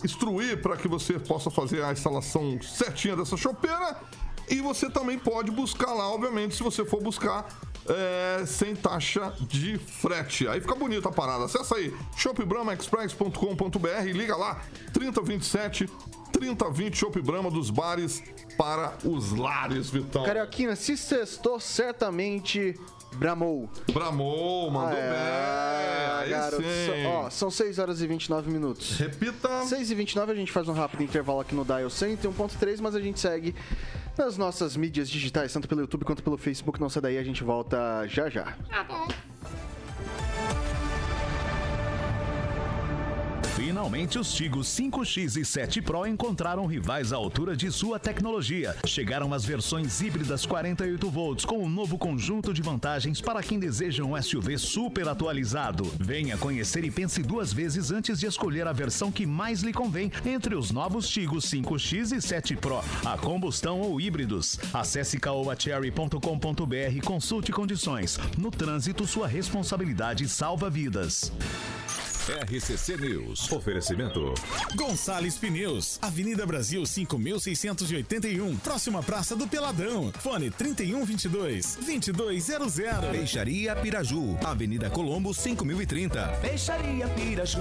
[0.03, 3.97] instruir para que você possa fazer a instalação certinha dessa chopeira.
[4.51, 7.47] E você também pode buscar lá, obviamente, se você for buscar
[7.87, 10.47] é, sem taxa de frete.
[10.47, 11.45] Aí fica bonita a parada.
[11.45, 14.61] Acessa aí, shopbramaexpress.com.br e liga lá,
[14.93, 15.89] 3027
[16.31, 18.23] 3020 Shop Brahma dos bares
[18.57, 20.23] para os lares, Vitão.
[20.23, 22.79] Carioquinha, se sextou, certamente
[23.15, 23.69] bramou.
[23.91, 25.09] Bramou, mandou bem.
[26.21, 26.61] Aí garoto.
[26.61, 27.05] sim.
[27.07, 28.97] Ó, são 6 horas e 29 minutos.
[28.97, 29.63] Repita.
[29.65, 33.01] 6 e 29 a gente faz um rápido intervalo aqui no Dial 101.3, mas a
[33.01, 33.55] gente segue
[34.17, 36.79] nas nossas mídias digitais, tanto pelo YouTube quanto pelo Facebook.
[36.79, 38.55] Não sai daí, a gente volta já já.
[43.71, 48.75] Finalmente, os Tigos 5X e 7 Pro encontraram rivais à altura de sua tecnologia.
[48.85, 54.03] Chegaram as versões híbridas 48 volts com um novo conjunto de vantagens para quem deseja
[54.03, 55.89] um SUV super atualizado.
[55.97, 60.11] Venha conhecer e pense duas vezes antes de escolher a versão que mais lhe convém
[60.25, 64.59] entre os novos Tigos 5X e 7 Pro, a combustão ou híbridos.
[64.73, 68.19] Acesse caoacherry.com.br e consulte condições.
[68.37, 71.31] No trânsito, sua responsabilidade salva vidas.
[72.29, 73.51] RCC News.
[73.51, 74.35] Oferecimento.
[74.75, 80.11] Gonçalves Pneus, Avenida Brasil 5681, próxima Praça do Peladão.
[80.19, 82.75] Fone 3122 2200.
[83.09, 84.37] Peixaria Piraju.
[84.45, 86.27] Avenida Colombo 5030.
[86.41, 87.59] Peixaria Piraju.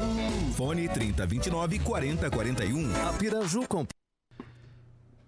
[0.54, 3.08] Fone 3029 4041.
[3.08, 3.86] A Piraju com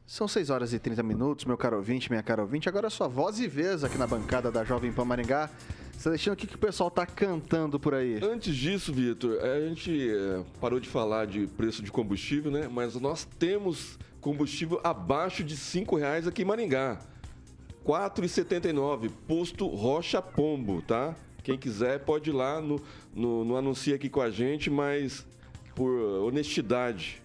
[0.07, 2.69] São 6 horas e 30 minutos, meu caro ouvinte, minha cara ouvinte.
[2.69, 5.49] Agora é sua voz e vez aqui na bancada da Jovem Pan Maringá.
[6.03, 8.19] Celestino, o que, que o pessoal tá cantando por aí?
[8.21, 12.69] Antes disso, Vitor, a gente eh, parou de falar de preço de combustível, né?
[12.69, 16.99] Mas nós temos combustível abaixo de R$ reais aqui em Maringá.
[17.87, 21.15] R$ 4,79, posto Rocha Pombo, tá?
[21.45, 22.83] Quem quiser pode ir lá no,
[23.15, 25.25] no, no anuncia aqui com a gente, mas
[25.73, 25.89] por
[26.25, 27.23] honestidade,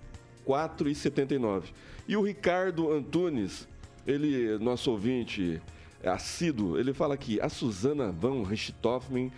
[0.48, 1.64] R$ 4,79.
[2.08, 3.68] E o Ricardo Antunes,
[4.06, 5.60] ele, nosso ouvinte
[6.08, 9.32] assíduo, ele fala aqui, a Suzana Van Richthofen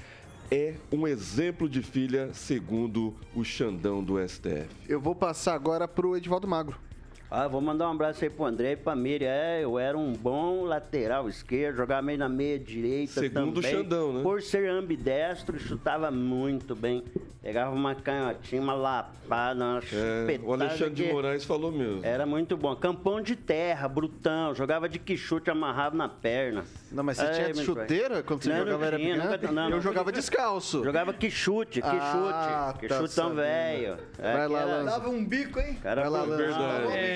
[0.52, 4.68] é um exemplo de filha, segundo o Xandão do STF.
[4.88, 6.89] Eu vou passar agora pro Edivaldo Magro.
[7.32, 9.30] Ah, vou mandar um abraço aí pro André e pra Miriam.
[9.30, 13.72] É, eu era um bom lateral esquerdo, jogava meio na meia direita Segundo o também.
[13.72, 14.24] Xandão, né?
[14.24, 17.04] Por ser ambidestro, chutava muito bem.
[17.42, 22.02] Pegava uma canhotinha, uma lapada, uma É, chupetada o Alexandre de Moraes falou mesmo.
[22.04, 22.76] Era muito bom.
[22.76, 24.54] Campão de terra, brutão.
[24.54, 26.66] Jogava de que chute amarrado na perna.
[26.92, 28.24] Não, mas você Ai, tinha chuteira bem.
[28.24, 29.82] quando você Não, não jogava era tinha, nunca- não, Eu não.
[29.82, 30.84] jogava descalço.
[30.84, 32.80] Jogava que chute, que Ah, chute.
[32.80, 33.36] Que tá chutão sabendo.
[33.36, 33.98] velho.
[34.18, 34.92] É, Vai que lá, Lanza.
[34.92, 35.78] Dava um bico, hein?
[35.82, 36.44] Cara, Vai lá, Lanza.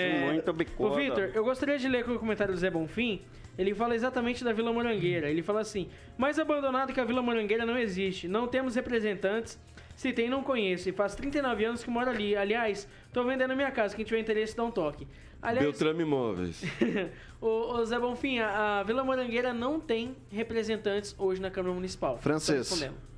[0.04, 0.90] É, muito bicudo.
[0.90, 3.22] Ô, Vitor, eu gostaria de ler aqui o comentário do Zé Bonfim.
[3.58, 5.30] Ele fala exatamente da Vila Morangueira.
[5.30, 8.28] Ele fala assim: mais abandonado que a Vila Morangueira não existe.
[8.28, 9.60] Não temos representantes.
[9.96, 10.90] Se tem, não conheço.
[10.90, 12.36] E faz 39 anos que moro ali.
[12.36, 13.96] Aliás, tô vendendo a minha casa.
[13.96, 15.08] Quem tiver interesse, dá um toque.
[15.42, 16.64] Aliás, Beltrame Imóveis.
[17.40, 22.18] ô, ô, Zé Bonfim, a, a Vila Morangueira não tem representantes hoje na Câmara Municipal.
[22.18, 22.70] Francês.
[22.70, 23.13] Respondendo.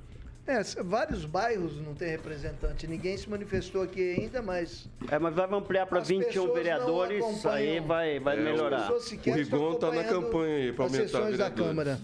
[0.46, 2.86] É, vários bairros não tem representante.
[2.86, 6.54] Ninguém se manifestou aqui ainda, mas É, mas vai ampliar para As 21 pessoas não
[6.54, 8.88] vereadores, aí vai, vai É, melhorar.
[8.92, 11.50] as O Rigon tá na campanha aí pra as aumentar sessões da.
[11.50, 12.00] Câmara.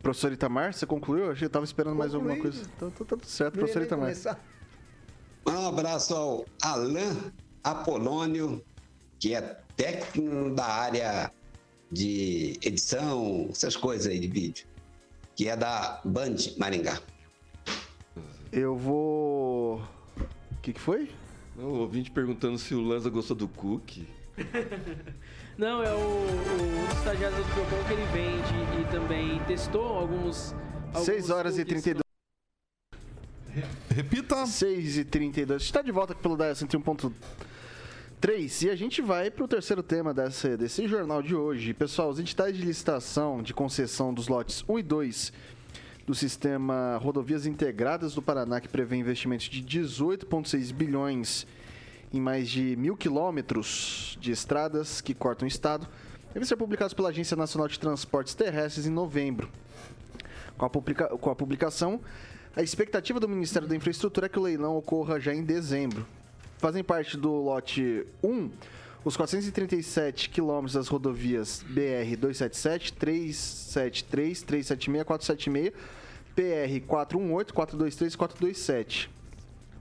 [0.00, 1.24] Professor Itamar, você concluiu?
[1.26, 2.62] Eu achei que eu tava esperando mais alguma coisa.
[2.76, 4.06] Então tá tudo certo, Não professor Itamar.
[4.06, 4.44] começar.
[5.46, 7.16] Um abraço ao Alain
[7.64, 8.62] Apolônio,
[9.18, 11.32] que é técnico da área
[11.90, 14.66] de edição, essas coisas aí de vídeo,
[15.38, 17.00] que é da Band Maringá.
[18.50, 19.76] Eu vou.
[19.76, 21.12] O que, que foi?
[21.54, 24.08] Não, o ouvinte perguntando se o Lanza gostou do cookie.
[25.56, 30.56] Não, é o, o estagiário do Procon que ele vende e também testou alguns.
[30.88, 31.84] alguns 6 horas e cookies.
[31.84, 32.02] 32.
[33.94, 34.44] Repita.
[34.44, 35.62] 6 e 32.
[35.62, 37.12] A gente tá de volta aqui pelo Daia 101.3
[38.62, 41.72] e a gente vai pro terceiro tema desse, desse jornal de hoje.
[41.72, 45.32] Pessoal, os editais de licitação de concessão dos lotes 1 e 2
[46.04, 51.46] do sistema Rodovias Integradas do Paraná, que prevê investimentos de 18,6 bilhões
[52.12, 55.86] em mais de mil quilômetros de estradas que cortam o estado,
[56.32, 59.48] devem ser publicados pela Agência Nacional de Transportes Terrestres em novembro.
[60.56, 62.00] Com a, publica- com a publicação,
[62.56, 66.04] a expectativa do Ministério da Infraestrutura é que o leilão ocorra já em dezembro.
[66.58, 68.50] Fazem parte do lote 1
[69.04, 75.72] os 437 quilômetros das rodovias BR 277, 373, 376, 476,
[76.34, 79.10] PR 418, 423 e 427.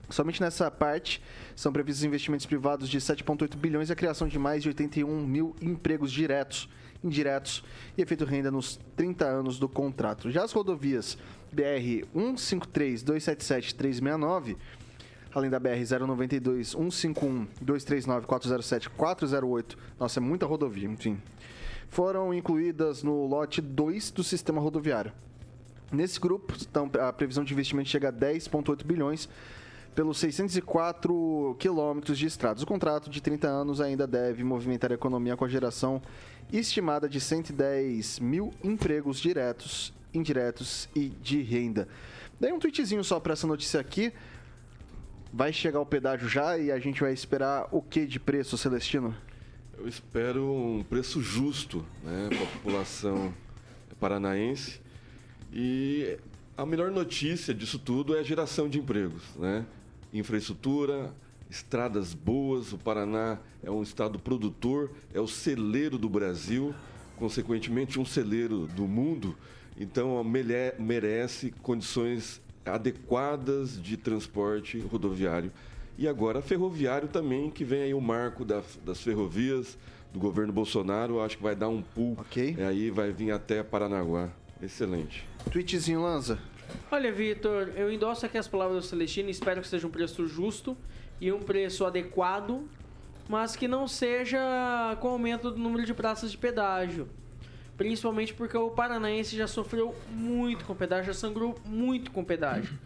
[0.09, 1.21] Somente nessa parte
[1.55, 5.55] são previstos investimentos privados de 7,8 bilhões e a criação de mais de 81 mil
[5.59, 6.69] empregos diretos,
[7.03, 7.63] indiretos
[7.97, 10.29] e efeito renda nos 30 anos do contrato.
[10.31, 11.17] Já as rodovias
[11.51, 14.57] BR 153, 277 369,
[15.37, 21.21] além da BR 092, 151, 239, 407, 408, nossa, é muita rodovia, enfim,
[21.89, 25.13] foram incluídas no lote 2 do sistema rodoviário.
[25.91, 29.29] Nesse grupo, então, a previsão de investimento chega a 10,8 bilhões
[29.95, 32.61] pelos 604 quilômetros de estradas.
[32.61, 36.01] O contrato de 30 anos ainda deve movimentar a economia com a geração
[36.51, 41.87] estimada de 110 mil empregos diretos, indiretos e de renda.
[42.39, 44.11] Daí um tweetzinho só para essa notícia aqui.
[45.31, 49.15] Vai chegar o pedágio já e a gente vai esperar o que de preço, Celestino?
[49.77, 53.33] Eu espero um preço justo né, para a população
[53.99, 54.79] paranaense.
[55.51, 56.17] E
[56.55, 59.23] a melhor notícia disso tudo é a geração de empregos.
[59.35, 59.65] Né?
[60.13, 61.13] Infraestrutura,
[61.49, 62.73] estradas boas.
[62.73, 66.73] O Paraná é um estado produtor, é o celeiro do Brasil,
[67.17, 69.35] consequentemente, um celeiro do mundo.
[69.79, 75.51] Então, merece condições adequadas de transporte rodoviário.
[75.97, 79.77] E agora ferroviário também, que vem aí o marco da- das ferrovias
[80.13, 82.17] do governo Bolsonaro, acho que vai dar um pulo.
[82.19, 82.55] Ok.
[82.57, 84.29] E aí vai vir até Paranaguá.
[84.61, 85.27] Excelente.
[85.51, 86.39] Tweetzinho, Lanza.
[86.91, 90.27] Olha, Vitor, eu endosso aqui as palavras do Celestino e espero que seja um preço
[90.27, 90.75] justo
[91.19, 92.67] e um preço adequado,
[93.29, 94.39] mas que não seja
[94.99, 97.07] com aumento do número de praças de pedágio.
[97.77, 102.77] Principalmente porque o paranaense já sofreu muito com pedágio, já sangrou muito com pedágio.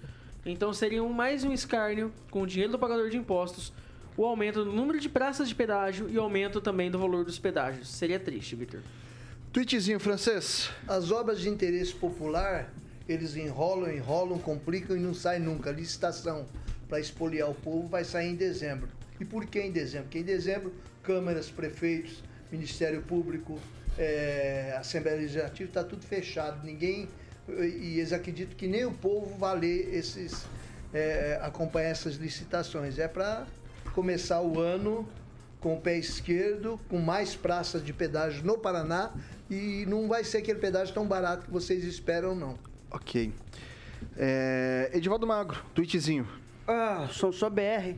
[0.46, 3.72] Então seria mais um escárnio com o dinheiro do pagador de impostos,
[4.18, 7.40] o aumento do número de praças de pedágio e o aumento também do valor dos
[7.40, 7.88] pedágios.
[7.88, 8.82] Seria triste, Vitor.
[9.54, 10.70] Tweetzinho, francês.
[10.88, 12.74] As obras de interesse popular,
[13.08, 15.70] eles enrolam, enrolam, complicam e não saem nunca.
[15.70, 16.46] A licitação
[16.90, 18.90] para expoliar o povo vai sair em dezembro.
[19.20, 20.06] E por que em dezembro?
[20.06, 23.60] Porque em dezembro, câmaras, prefeitos, Ministério Público,
[23.98, 26.66] eh, Assembleia Legislativa, está tudo fechado.
[26.66, 27.08] Ninguém.
[27.50, 30.46] E eles acreditam que nem o povo vai ler esses.
[30.94, 33.00] eh, acompanhar essas licitações.
[33.00, 33.46] É para
[33.94, 35.08] começar o ano
[35.60, 39.12] com o pé esquerdo, com mais praças de pedágio no Paraná
[39.50, 42.58] e não vai ser aquele pedágio tão barato que vocês esperam, não.
[42.90, 43.32] Ok.
[44.18, 46.28] É, Edivaldo Magro, tweetzinho.
[46.68, 47.96] Ah, são só BR.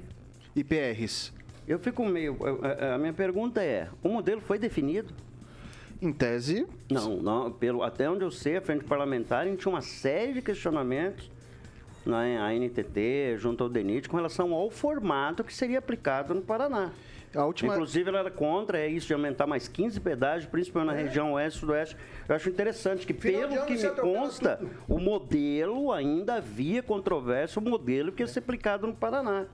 [0.55, 1.31] E PRs?
[1.67, 2.37] Eu fico meio.
[2.93, 5.13] A minha pergunta é: o modelo foi definido?
[6.04, 6.68] Em tese.
[6.91, 7.49] Não, não.
[7.49, 11.32] Pelo, até onde eu sei, a frente parlamentar, a gente tinha uma série de questionamentos
[12.06, 16.91] na ANTT, junto ao DENIT, com relação ao formato que seria aplicado no Paraná.
[17.34, 17.74] A última...
[17.74, 21.04] Inclusive, ela era contra é isso de aumentar mais 15 pedágios, principalmente na É.
[21.04, 21.97] região oeste e sudoeste.
[22.28, 24.72] Eu acho interessante que, Final pelo que me consta, tudo.
[24.89, 29.45] o modelo ainda havia controvérsia, o modelo que ia ser aplicado no Paraná.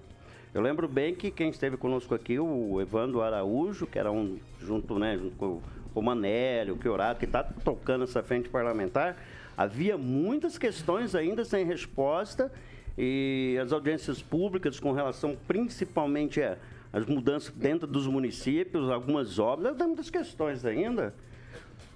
[0.51, 4.97] Eu lembro bem que quem esteve conosco aqui, o Evandro Araújo, que era um, junto,
[4.97, 5.61] né, junto com
[5.95, 9.17] o Manélio, o Chiorato, que está tocando essa frente parlamentar,
[9.57, 12.51] havia muitas questões ainda sem resposta
[12.97, 16.57] e as audiências públicas com relação principalmente a-
[16.91, 21.13] às mudanças dentro dos municípios, algumas obras, tem muitas questões ainda.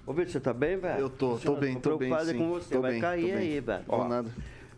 [0.06, 1.00] Ô, Vitor, você tá bem, velho?
[1.00, 2.36] Eu tô, tô bem, tô bem, sim.
[2.38, 3.84] com você, Tô vai bem, cair aí, velho.
[3.88, 4.28] Ó, nada.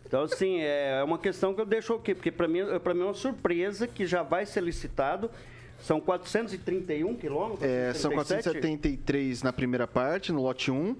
[0.05, 3.03] Então, assim, é uma questão que eu deixo aqui, porque para mim, para mim é
[3.03, 5.29] uma surpresa que já vai ser licitado.
[5.79, 7.61] São 431 quilômetros?
[7.63, 8.61] É, são 477?
[8.61, 10.95] 473 na primeira parte, no lote 1,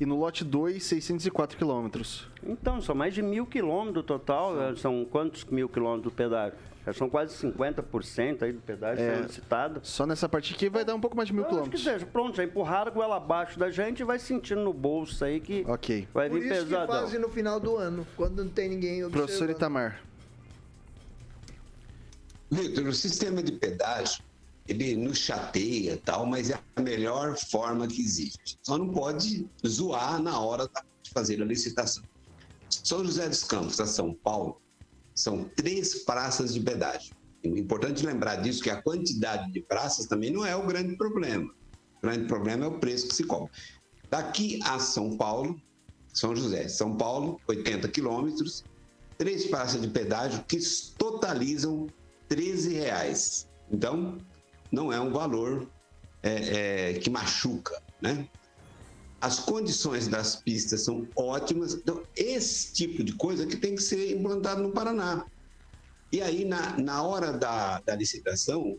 [0.00, 2.28] e no lote 2, 604 quilômetros.
[2.46, 4.52] Então, são mais de mil quilômetros total.
[4.76, 6.58] São quantos mil quilômetros do pedágio?
[6.86, 9.14] Já são quase 50% aí do pedágio É.
[9.16, 9.80] sendo licitado.
[9.82, 11.82] Só nessa parte aqui vai dar um pouco mais de mil Eu acho que quilômetros.
[11.84, 15.38] seja, pronto, já empurraram com ela abaixo da gente e vai sentindo no bolso aí
[15.40, 16.08] que Ok.
[16.14, 19.12] vai Por vir isso que fazem no final do ano, quando não tem ninguém observando.
[19.26, 20.00] Professor Itamar.
[22.50, 24.22] Vitor, o sistema de pedágio,
[24.66, 28.58] ele nos chateia tal, mas é a melhor forma que existe.
[28.62, 30.68] Só não pode zoar na hora
[31.02, 32.02] de fazer a licitação.
[32.70, 34.60] São José dos Campos, a São Paulo,
[35.14, 37.14] são três praças de pedágio.
[37.42, 41.52] É importante lembrar disso, que a quantidade de praças também não é o grande problema.
[41.98, 43.50] O grande problema é o preço que se cobra.
[44.10, 45.60] Daqui a São Paulo,
[46.12, 48.64] São José, São Paulo, 80 quilômetros,
[49.16, 50.58] três praças de pedágio que
[50.96, 51.86] totalizam
[52.28, 53.48] 13 reais.
[53.70, 54.18] Então,
[54.70, 55.68] não é um valor
[56.22, 58.28] é, é, que machuca, né?
[59.20, 61.74] As condições das pistas são ótimas.
[61.74, 65.26] Então, esse tipo de coisa que tem que ser implantado no Paraná.
[66.12, 68.78] E aí, na, na hora da, da licitação,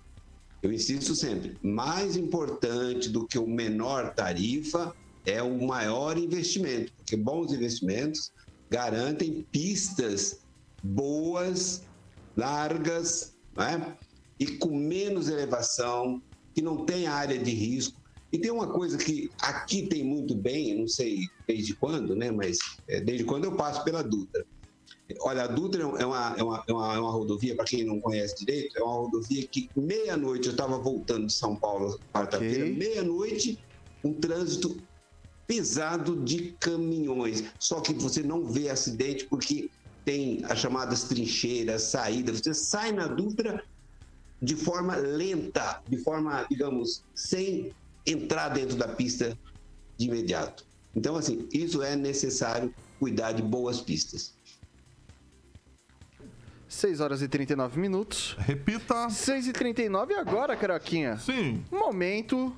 [0.63, 4.95] eu insisto sempre, mais importante do que o menor tarifa
[5.25, 8.31] é o maior investimento, porque bons investimentos
[8.69, 10.39] garantem pistas
[10.83, 11.83] boas,
[12.35, 13.97] largas, né?
[14.39, 16.21] e com menos elevação,
[16.55, 17.99] que não tem área de risco.
[18.31, 22.31] E tem uma coisa que aqui tem muito bem, não sei desde quando, né?
[22.31, 22.57] mas
[22.87, 24.45] é, desde quando eu passo pela Dutra.
[25.21, 25.99] Olha, a Dutra é uma,
[26.37, 29.47] é uma, é uma, é uma rodovia, para quem não conhece direito, é uma rodovia
[29.47, 32.75] que meia-noite, eu estava voltando de São Paulo quarta-feira, Ok.
[32.75, 33.59] meia-noite,
[34.03, 34.77] um trânsito
[35.47, 37.43] pesado de caminhões.
[37.59, 39.71] Só que você não vê acidente porque
[40.05, 42.39] tem as chamadas trincheiras, saídas.
[42.39, 43.63] Você sai na Dutra
[44.41, 47.71] de forma lenta, de forma, digamos, sem
[48.05, 49.37] entrar dentro da pista
[49.97, 50.65] de imediato.
[50.95, 54.33] Então, assim, isso é necessário cuidar de boas pistas.
[56.67, 58.35] 6 horas e 39 minutos.
[58.39, 59.09] Repita.
[59.09, 61.17] 6 e 39 e agora, Caroquinha?
[61.17, 61.63] Sim.
[61.71, 62.55] Momento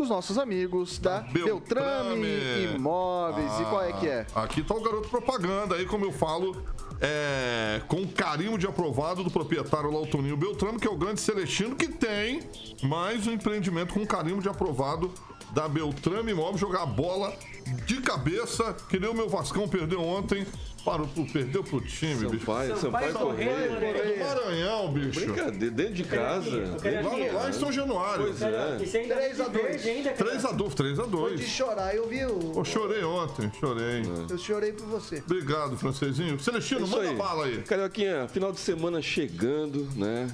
[0.00, 3.60] dos nossos amigos da Beltrame, Imóveis.
[3.60, 4.26] E qual é que é?
[4.34, 6.56] Aqui tá o garoto propaganda aí, como eu falo,
[7.00, 11.88] é, com carimbo de aprovado do proprietário Lautoninho Beltrame, que é o grande Celestino, que
[11.88, 12.40] tem
[12.82, 15.12] mais um empreendimento com carimbo de aprovado
[15.52, 17.34] da Beltrame Imóveis, jogar bola
[17.74, 20.46] de cabeça, que nem o meu Vascão perdeu ontem.
[20.84, 22.46] Parou, perdeu pro time, bicho.
[22.46, 23.68] Sampaio, Sampaio Correia.
[23.68, 25.20] Do Maranhão, bicho.
[25.20, 26.50] Brincadeira, dentro de casa.
[26.50, 28.24] Lá, lá em São Januário.
[28.24, 28.78] Pois é.
[28.80, 29.62] E você ainda 3 a 2.
[29.62, 30.38] verde ainda, cara.
[30.38, 31.36] 3x2, 3x2.
[31.36, 32.54] De chorar, eu vi o.
[32.56, 34.02] Eu chorei ontem, chorei.
[34.28, 35.18] Eu chorei por você.
[35.18, 36.40] Obrigado, francesinho.
[36.40, 37.16] Celestino, Isso manda aí.
[37.16, 37.62] bala aí.
[37.62, 40.28] Carioquinha, final de semana chegando, né?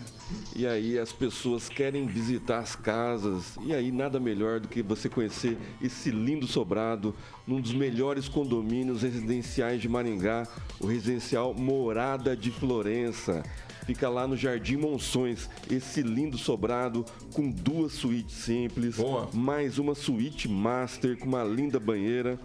[0.54, 3.56] E aí as pessoas querem visitar as casas.
[3.62, 7.14] E aí nada melhor do que você conhecer esse lindo sobrado
[7.46, 10.46] num dos melhores condomínios residenciais de Maringá,
[10.80, 13.42] o residencial Morada de Florença.
[13.86, 19.28] Fica lá no Jardim Monções, esse lindo sobrado com duas suítes simples, Boa.
[19.32, 22.36] mais uma suíte master com uma linda banheira,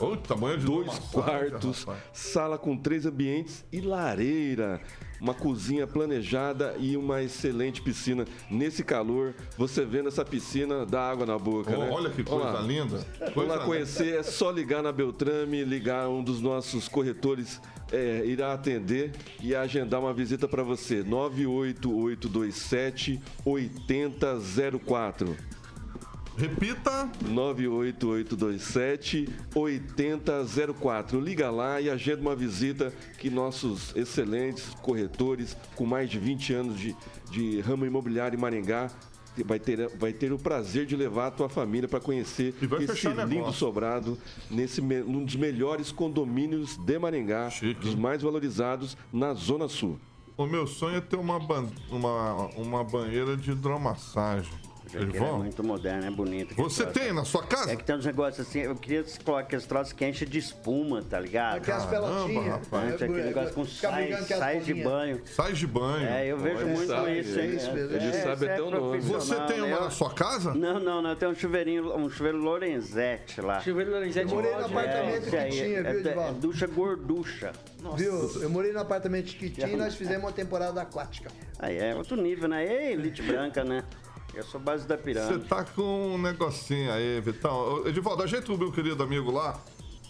[0.59, 4.79] de dois quartos, sala com três ambientes e lareira.
[5.21, 8.25] Uma cozinha planejada e uma excelente piscina.
[8.49, 11.89] Nesse calor, você vendo essa piscina, dá água na boca, Oh, né?
[11.91, 12.61] olha que coisa lá.
[12.61, 13.05] linda.
[13.35, 17.61] Vamos lá conhecer, é só ligar na Beltrame, ligar um dos nossos corretores
[17.91, 19.11] é, irá atender
[19.41, 21.03] e agendar uma visita para você.
[21.03, 25.35] 98827 8004.
[26.37, 27.09] Repita.
[27.29, 31.19] 98827 8004.
[31.19, 36.79] Liga lá e agenda uma visita que nossos excelentes corretores com mais de 20 anos
[36.79, 36.95] de,
[37.29, 38.89] de ramo imobiliário em Maringá
[39.45, 43.25] vai ter, vai ter o prazer de levar a tua família para conhecer esse lindo
[43.25, 43.53] negócio.
[43.59, 44.17] sobrado
[44.49, 49.97] nesse um dos melhores condomínios de Maringá, dos mais valorizados na Zona Sul.
[50.37, 54.51] O meu sonho é ter uma, ban- uma, uma banheira de hidromassagem.
[54.93, 56.55] É muito moderno, é bonito.
[56.55, 56.99] Você troço.
[56.99, 57.71] tem na sua casa?
[57.71, 61.01] É que tem uns negócios assim, eu queria colocar aqueles troços que enche de espuma,
[61.01, 61.57] tá ligado?
[61.57, 62.45] Aquelas pelotinhas.
[62.45, 62.91] rapaz.
[62.91, 65.21] É, aquele é, negócio com sais, de banho.
[65.25, 66.07] Sais de banho.
[66.07, 67.39] É, eu vejo muito sabe, isso.
[67.39, 67.57] é hein?
[67.57, 68.99] É, Ele é, sabe é até o nome.
[68.99, 69.79] Você tem uma né?
[69.79, 70.53] na sua casa?
[70.53, 71.11] Não, não, não.
[71.11, 73.59] Eu tenho um chuveirinho, um chuveiro Lorenzetti lá.
[73.61, 76.39] Chuveiro Lorenzetti Eu morei no apartamento é, que esse tinha, é, viu, é, é Edivaldo?
[76.39, 77.51] ducha gorducha.
[77.95, 78.41] Viu?
[78.41, 81.29] Eu morei no apartamento que tinha e nós fizemos uma temporada aquática.
[81.59, 82.65] Aí é outro nível, né?
[82.65, 83.83] Ei, elite branca, né?
[84.33, 85.45] Eu sou base da Você pirâmide.
[85.47, 87.85] tá com um negocinho aí, Vitão.
[87.85, 89.59] Edivaldo, ajeita o meu querido amigo lá.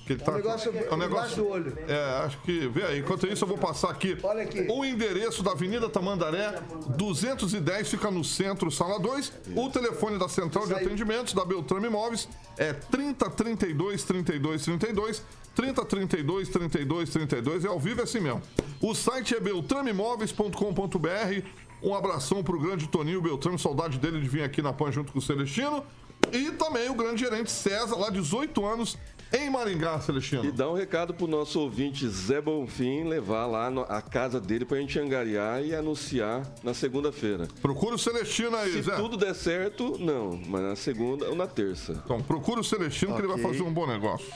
[0.05, 1.77] Que ele É tá um negócio é um embaixo do olho.
[1.87, 2.67] É, acho que.
[2.69, 2.99] Vê aí.
[2.99, 4.17] Enquanto isso, eu vou passar aqui.
[4.23, 4.65] Olha aqui.
[4.69, 6.59] O endereço da Avenida Tamandaré,
[6.97, 9.31] 210, fica no centro, sala 2.
[9.55, 15.23] O telefone da Central de Atendimentos da Beltrame Imóveis é 3032 32 32.
[15.53, 18.41] 3032 32 32 é ao vivo é assim mesmo.
[18.81, 21.45] O site é beltrameimóveis.com.br.
[21.83, 25.19] Um abração pro grande Toninho Beltrame, saudade dele de vir aqui na PAN junto com
[25.19, 25.83] o Celestino.
[26.31, 28.95] E também o grande gerente César, lá 18 anos,
[29.33, 30.45] em Maringá, Celestino.
[30.45, 34.63] E dá um recado pro nosso ouvinte Zé Bonfim levar lá no- a casa dele
[34.63, 37.47] pra gente angariar e anunciar na segunda-feira.
[37.59, 38.95] Procura o Celestino aí, Se Zé.
[38.97, 41.99] tudo der certo, não, mas na segunda ou na terça.
[42.05, 44.27] Então, procura o Celestino que ele vai fazer um bom negócio.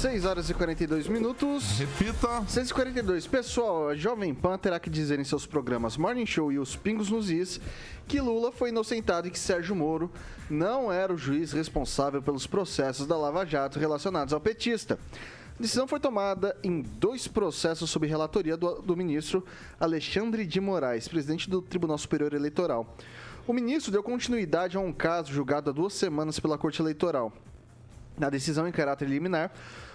[0.00, 1.78] 6 horas e 42 minutos.
[1.78, 2.26] Repita.
[2.48, 3.28] 6h42.
[3.28, 7.10] Pessoal, a Jovem Pan terá que dizer em seus programas Morning Show e os Pingos
[7.10, 7.60] nos Is
[8.08, 10.10] que Lula foi inocentado e que Sérgio Moro
[10.48, 14.98] não era o juiz responsável pelos processos da Lava Jato relacionados ao petista.
[15.58, 19.44] A decisão foi tomada em dois processos sob relatoria do, do ministro
[19.78, 22.96] Alexandre de Moraes, presidente do Tribunal Superior Eleitoral.
[23.46, 27.30] O ministro deu continuidade a um caso julgado há duas semanas pela Corte Eleitoral.
[28.18, 29.50] Na decisão em caráter liminar,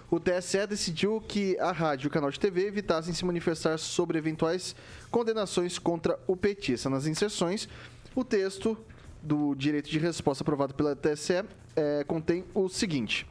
[0.09, 4.17] o TSE decidiu que a rádio e o canal de TV evitassem se manifestar sobre
[4.17, 4.75] eventuais
[5.09, 6.89] condenações contra o petista.
[6.89, 7.67] Nas inserções,
[8.15, 8.77] o texto
[9.21, 11.43] do direito de resposta aprovado pela TSE
[11.75, 13.27] eh, contém o seguinte.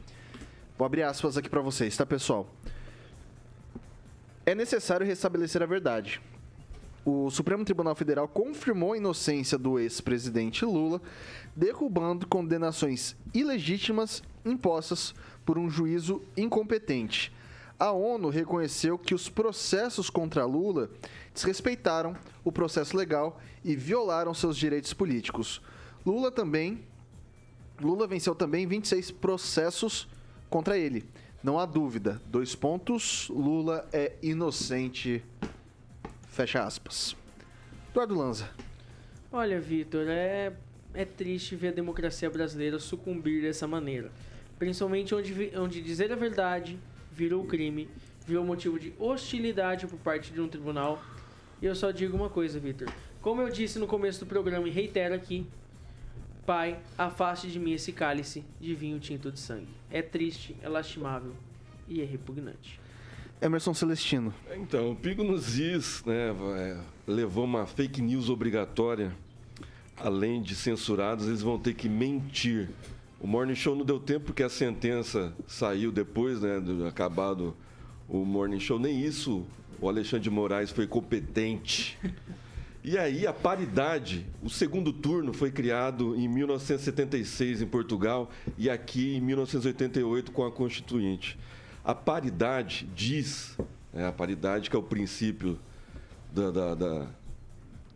[0.77, 2.47] Vou abrir aspas aqui para vocês, tá, pessoal?
[4.45, 6.21] É necessário restabelecer a verdade.
[7.05, 11.01] O Supremo Tribunal Federal confirmou a inocência do ex-presidente Lula,
[11.55, 15.13] derrubando condenações ilegítimas impostas
[15.45, 17.33] por um juízo incompetente.
[17.77, 20.89] A ONU reconheceu que os processos contra Lula
[21.33, 25.61] desrespeitaram o processo legal e violaram seus direitos políticos.
[26.05, 26.85] Lula também
[27.81, 30.07] Lula venceu também 26 processos
[30.49, 31.03] contra ele.
[31.43, 32.21] Não há dúvida.
[32.27, 33.27] Dois pontos.
[33.29, 35.23] Lula é inocente.
[36.29, 37.15] Fecha aspas.
[37.91, 38.49] Eduardo Lanza.
[39.31, 40.53] Olha, Vitor, é,
[40.93, 44.09] é triste ver a democracia brasileira sucumbir dessa maneira.
[44.57, 46.77] Principalmente onde, onde dizer a verdade
[47.11, 47.89] virou crime,
[48.25, 51.01] virou motivo de hostilidade por parte de um tribunal.
[51.61, 52.87] E eu só digo uma coisa, Vitor.
[53.21, 55.45] Como eu disse no começo do programa e reitero aqui,
[56.45, 59.67] Pai, afaste de mim esse cálice de vinho tinto de sangue.
[59.89, 61.33] É triste, é lastimável
[61.87, 62.79] e é repugnante.
[63.41, 64.31] Emerson Celestino.
[64.55, 69.11] Então, o Pico nos Is né, vai- levou uma fake news obrigatória.
[69.97, 72.69] Além de censurados, eles vão ter que mentir.
[73.19, 77.55] O Morning Show não deu tempo porque a sentença saiu depois, né, do acabado
[78.07, 78.77] o Morning Show.
[78.77, 79.45] Nem isso
[79.79, 81.97] o Alexandre de Moraes foi competente.
[82.87, 89.15] E aí, a paridade, o segundo turno foi criado em 1976 em Portugal e aqui
[89.15, 91.35] em 1988 com a Constituinte.
[91.83, 93.57] A paridade diz,
[93.91, 95.57] né, a paridade que é o princípio
[96.31, 97.07] da, da, da,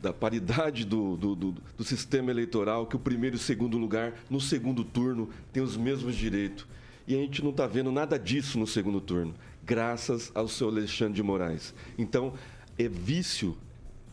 [0.01, 4.13] da paridade do, do, do, do sistema eleitoral, que o primeiro e o segundo lugar,
[4.29, 6.65] no segundo turno, tem os mesmos direitos.
[7.07, 9.33] E a gente não está vendo nada disso no segundo turno,
[9.65, 11.73] graças ao seu Alexandre de Moraes.
[11.97, 12.33] Então,
[12.77, 13.57] é vício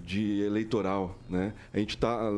[0.04, 1.52] de eleitoral, né?
[1.74, 2.30] A gente está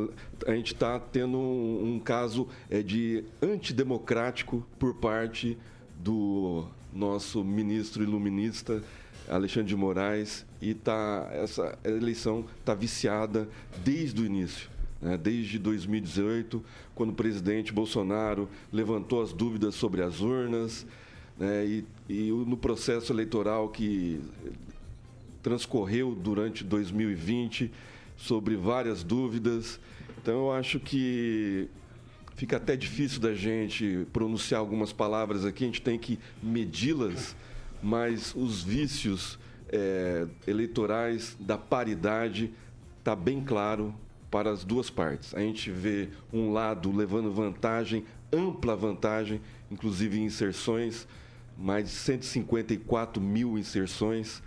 [0.77, 5.57] tá tendo um, um caso é, de antidemocrático por parte
[5.99, 8.83] do nosso ministro iluminista
[9.27, 13.47] Alexandre de Moraes e tá, essa eleição está viciada
[13.83, 14.69] desde o início.
[15.01, 15.17] Né?
[15.17, 20.85] Desde 2018, quando o presidente Bolsonaro levantou as dúvidas sobre as urnas,
[21.37, 21.65] né?
[21.65, 24.19] e, e no processo eleitoral que
[25.41, 27.71] transcorreu durante 2020,
[28.17, 29.79] sobre várias dúvidas.
[30.21, 31.69] Então, eu acho que
[32.35, 37.35] fica até difícil da gente pronunciar algumas palavras aqui, a gente tem que medi-las,
[37.81, 39.39] mas os vícios
[39.71, 42.51] é, eleitorais da paridade
[42.99, 43.93] está bem claro
[44.29, 45.33] para as duas partes.
[45.33, 49.41] A gente vê um lado levando vantagem, ampla vantagem,
[49.71, 51.07] inclusive em inserções,
[51.57, 54.41] mais de 154 mil inserções,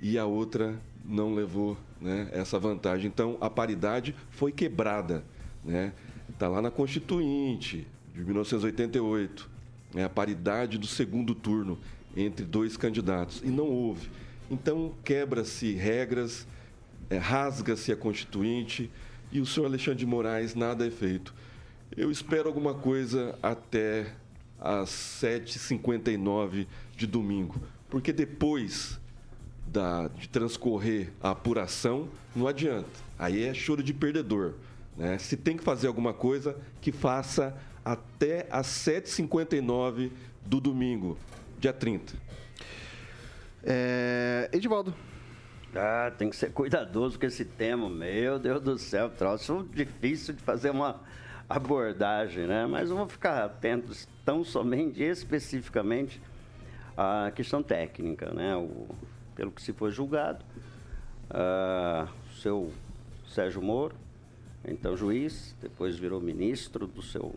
[0.00, 3.06] e a outra não levou né, essa vantagem.
[3.06, 5.24] Então, a paridade foi quebrada.
[5.64, 5.92] Está né?
[6.38, 9.50] Tá lá na Constituinte, de 1988,
[9.94, 11.78] né, a paridade do segundo turno
[12.16, 13.42] entre dois candidatos.
[13.42, 14.10] E não houve.
[14.52, 16.46] Então, quebra-se regras,
[17.08, 18.90] é, rasga-se a Constituinte
[19.32, 21.34] e o senhor Alexandre de Moraes nada é feito.
[21.96, 24.12] Eu espero alguma coisa até
[24.60, 29.00] às 7h59 de domingo, porque depois
[29.66, 32.90] da, de transcorrer a apuração, não adianta.
[33.18, 34.52] Aí é choro de perdedor.
[34.98, 35.16] Né?
[35.16, 40.10] Se tem que fazer alguma coisa, que faça até às 7h59
[40.44, 41.16] do domingo,
[41.58, 42.31] dia 30.
[43.64, 44.48] É...
[44.52, 44.94] Edivaldo.
[45.74, 47.88] Ah, tem que ser cuidadoso com esse tema.
[47.88, 51.00] Meu Deus do céu, troço difícil de fazer uma
[51.48, 52.66] abordagem, né?
[52.66, 53.92] Mas vou ficar atento
[54.24, 56.20] tão somente, especificamente,
[56.96, 58.54] à questão técnica, né?
[58.56, 58.86] O,
[59.34, 60.44] pelo que se foi julgado,
[61.30, 62.72] uh, o seu
[63.26, 63.94] Sérgio Moro,
[64.64, 67.34] então juiz, depois virou ministro do seu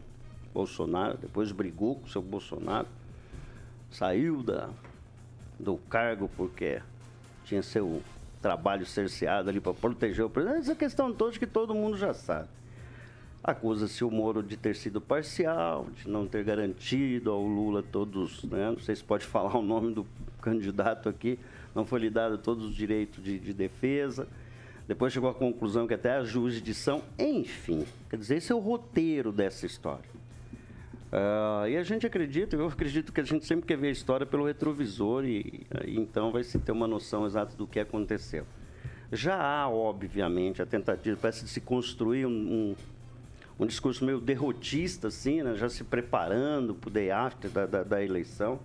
[0.54, 2.88] Bolsonaro, depois brigou com o seu Bolsonaro,
[3.90, 4.70] saiu da,
[5.60, 6.82] do cargo porque
[7.46, 8.02] tinha seu
[8.42, 10.62] trabalho cerceado ali para proteger o presidente.
[10.62, 12.48] Essa questão toda que todo mundo já sabe.
[13.44, 18.72] Acusa-se o Moro de ter sido parcial, de não ter garantido ao Lula todos, né?
[18.72, 20.06] não sei se pode falar o nome do
[20.42, 21.40] candidato aqui,
[21.74, 24.28] não foi lhe dado todos os direitos de, de defesa.
[24.88, 29.32] Depois chegou à conclusão que até a jurisdição, enfim, quer dizer, esse é o roteiro
[29.32, 30.06] dessa história.
[31.16, 34.26] Uh, e a gente acredita, eu acredito que a gente sempre quer ver a história
[34.26, 38.46] pelo retrovisor e, e então vai se ter uma noção exata do que aconteceu.
[39.14, 42.76] Já há, obviamente, a tentativa, parece de se construir um, um,
[43.62, 45.56] um, discurso meio derrotista, assim, né?
[45.56, 48.60] já se preparando para o day after da, da, da eleição.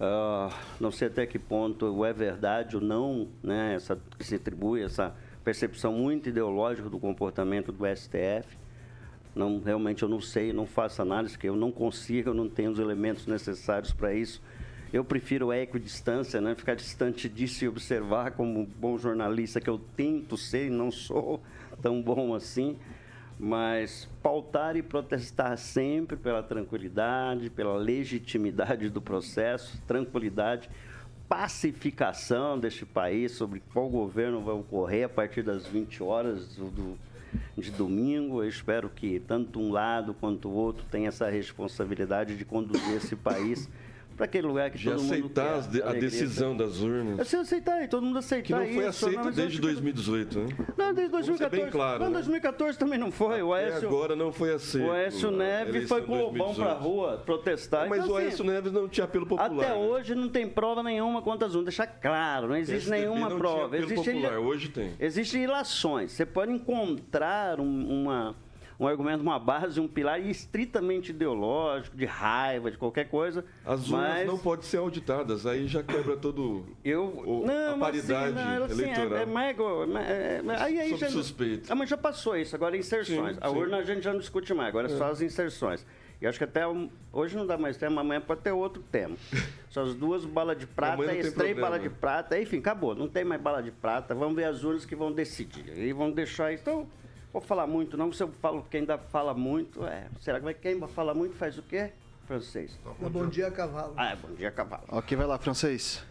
[0.00, 0.50] Uh,
[0.80, 5.14] não sei até que ponto é verdade ou não, né, essa, se atribui essa
[5.44, 8.56] percepção muito ideológica do comportamento do STF.
[9.34, 12.70] Não, realmente eu não sei, não faço análise, porque eu não consigo, eu não tenho
[12.70, 14.42] os elementos necessários para isso.
[14.92, 16.54] Eu prefiro a equidistância, né?
[16.54, 21.42] ficar distante disso e observar como bom jornalista que eu tento ser e não sou
[21.82, 22.76] tão bom assim
[23.38, 30.68] mas pautar e protestar sempre pela tranquilidade, pela legitimidade do processo, tranquilidade,
[31.28, 36.98] pacificação deste país, sobre qual governo vai ocorrer a partir das 20 horas do,
[37.56, 38.42] de domingo.
[38.42, 43.16] Eu espero que tanto um lado quanto o outro tenha essa responsabilidade de conduzir esse
[43.16, 43.68] país
[44.18, 45.84] para aquele lugar que de todo mundo aceitar quer.
[45.88, 47.20] a decisão das urnas.
[47.20, 49.62] É se aceitar, e todo mundo aceitar Que não foi isso, aceito mas desde eu-
[49.62, 50.46] 2018, né?
[50.76, 51.62] Não, desde Vamos ser 2014.
[51.62, 52.12] bem claro, não, né?
[52.14, 53.40] 2014 também não foi.
[53.42, 54.88] O Aécio, agora não foi aceito.
[54.88, 56.56] o Aécio a Neves foi com o Lobão 2018.
[56.64, 57.88] pra rua protestar.
[57.88, 59.46] Mas Então, o assim, Aécio Neves não tinha apelo popular.
[59.64, 59.74] Até né?
[59.86, 61.66] hoje não tem prova nenhuma quanto às urnas.
[61.66, 63.66] Deixar claro, não existe nenhuma não tinha prova.
[63.66, 64.94] apelo Existe, popular, hoje tem.
[64.98, 66.10] Existem ilações.
[66.10, 68.34] Você pode encontrar um, uma,
[68.78, 73.44] um argumento, uma base, um pilar estritamente ideológico, de raiva, de qualquer coisa.
[73.64, 77.80] As urnas não podem ser auditadas, aí já quebra todo eu, o- não, a assim,
[77.80, 79.18] paridade não, assim, eleitoral.
[79.18, 81.72] É, é é é- é- aí, aí já, suspeita.
[81.72, 83.34] Ah, mas já passou isso, agora é inserções.
[83.34, 83.56] Sim, a sim.
[83.56, 85.84] urna a gente já não discute mais, agora é, só as inserções.
[86.20, 89.16] E acho que até um- hoje não dá mais tema, amanhã pode ter outro tema.
[89.70, 91.60] Só as duas balas de prata e problema.
[91.60, 92.94] balas de prata, enfim, acabou.
[92.94, 95.76] Não tem mais bala de prata, vamos ver as urnas que vão decidir.
[95.78, 96.62] E vão deixar isso.
[96.62, 96.86] Então,
[97.32, 100.06] vou falar muito, não, se eu falo que ainda fala muito, é.
[100.20, 101.92] Será que quem fala muito faz o quê?
[102.26, 102.78] Francês.
[103.00, 103.94] Bom dia, cavalo.
[103.96, 104.84] Ah, é bom dia, cavalo.
[104.88, 106.02] Ok, vai lá, francês.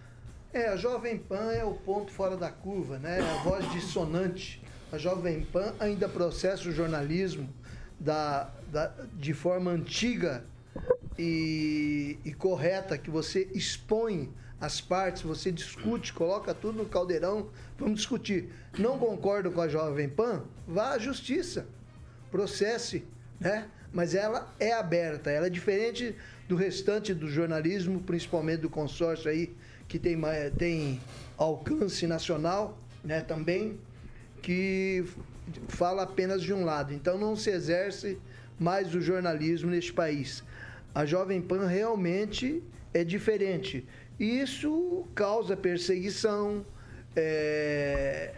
[0.52, 3.20] É, a Jovem Pan é o ponto fora da curva, né?
[3.20, 4.62] A voz dissonante.
[4.92, 7.48] A Jovem Pan ainda processa o jornalismo
[8.00, 10.44] da, da- de forma antiga
[11.20, 18.00] e, e correta, que você expõe as partes, você discute, coloca tudo no caldeirão, vamos
[18.00, 18.50] discutir.
[18.78, 20.44] Não concordo com a Jovem Pan?
[20.68, 21.68] Vá à justiça,
[22.32, 23.04] processe,
[23.40, 23.68] né?
[23.94, 26.16] Mas ela é aberta, ela é diferente
[26.48, 29.56] do restante do jornalismo, principalmente do consórcio aí,
[29.88, 30.20] que tem,
[30.58, 31.00] tem
[31.38, 33.80] alcance nacional, né, também,
[34.42, 35.06] que
[35.70, 36.94] fala apenas de um lado.
[36.94, 38.18] Então não se exerce
[38.60, 40.44] mais o jornalismo neste país.
[40.94, 42.62] A Jovem Pan realmente
[42.94, 43.86] é diferente.
[44.20, 46.66] Isso causa perseguição,
[47.16, 48.34] é,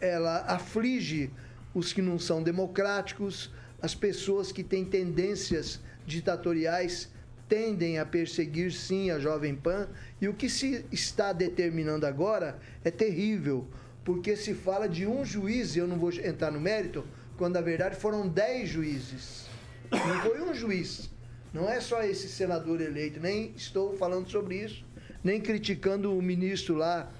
[0.00, 1.30] ela aflige
[1.74, 3.50] os que não são democráticos,
[3.82, 7.10] as pessoas que têm tendências ditatoriais
[7.48, 9.88] tendem a perseguir sim a Jovem Pan,
[10.20, 13.66] e o que se está determinando agora é terrível,
[14.04, 17.04] porque se fala de um juiz, e eu não vou entrar no mérito,
[17.36, 19.46] quando na verdade foram dez juízes.
[19.90, 21.10] Não foi um juiz.
[21.52, 24.84] Não é só esse senador eleito, nem estou falando sobre isso,
[25.22, 27.10] nem criticando o ministro lá,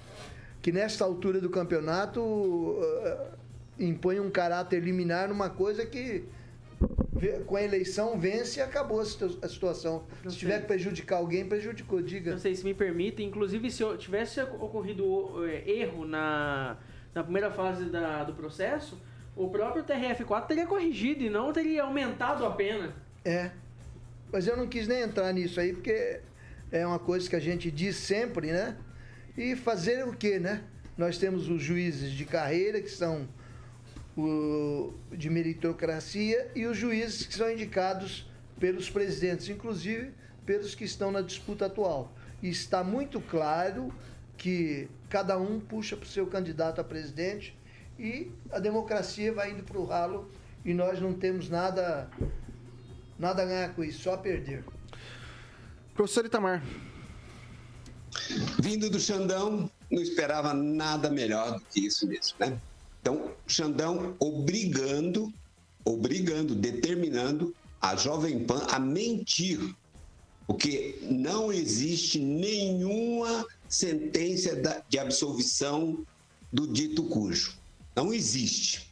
[0.61, 3.37] que nesta altura do campeonato uh,
[3.79, 6.23] impõe um caráter liminar numa coisa que
[7.45, 10.03] com a eleição vence e acabou a situ- a situação.
[10.27, 12.31] Se tiver que prejudicar alguém, prejudicou, diga.
[12.31, 16.77] Não sei se me permite, inclusive se eu- tivesse ocorrido é, erro na,
[17.13, 18.97] na primeira fase da- do processo,
[19.35, 22.95] o próprio TRF4 teria corrigido e não teria aumentado a pena.
[23.23, 23.51] É.
[24.31, 26.21] Mas eu não quis nem entrar nisso aí, porque
[26.71, 28.77] é uma coisa que a gente diz sempre, né?
[29.37, 30.63] E fazer o quê, né?
[30.97, 33.27] Nós temos os juízes de carreira, que são
[34.17, 40.11] o, de meritocracia, e os juízes que são indicados pelos presidentes, inclusive
[40.45, 42.13] pelos que estão na disputa atual.
[42.41, 43.93] E está muito claro
[44.37, 47.57] que cada um puxa para o seu candidato a presidente
[47.99, 50.31] e a democracia vai indo para o ralo
[50.65, 52.09] e nós não temos nada
[53.21, 54.63] Nada a ganhar com isso, só a perder.
[55.93, 56.63] Professor Itamar.
[58.59, 62.59] Vindo do Xandão, não esperava nada melhor do que isso mesmo, né?
[63.01, 65.33] Então, Xandão obrigando,
[65.83, 69.59] obrigando, determinando a Jovem Pan a mentir,
[70.45, 74.55] porque não existe nenhuma sentença
[74.87, 76.05] de absolvição
[76.53, 77.57] do dito cujo.
[77.95, 78.91] Não existe.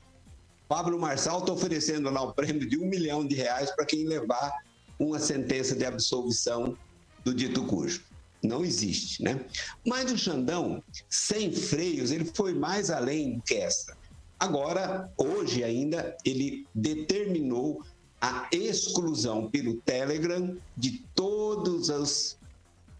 [0.68, 4.52] Pablo Marçal está oferecendo lá um prêmio de um milhão de reais para quem levar
[4.97, 6.78] uma sentença de absolvição
[7.24, 8.04] do dito cujo.
[8.42, 9.46] Não existe, né?
[9.86, 13.98] Mas o Xandão, sem freios, ele foi mais além do que essa.
[14.40, 17.84] Agora, hoje ainda, ele determinou
[18.22, 22.38] a exclusão pelo Telegram de todos os,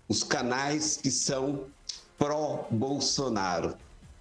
[0.10, 1.68] os canais que são
[2.18, 3.76] pró-Bolsonaro.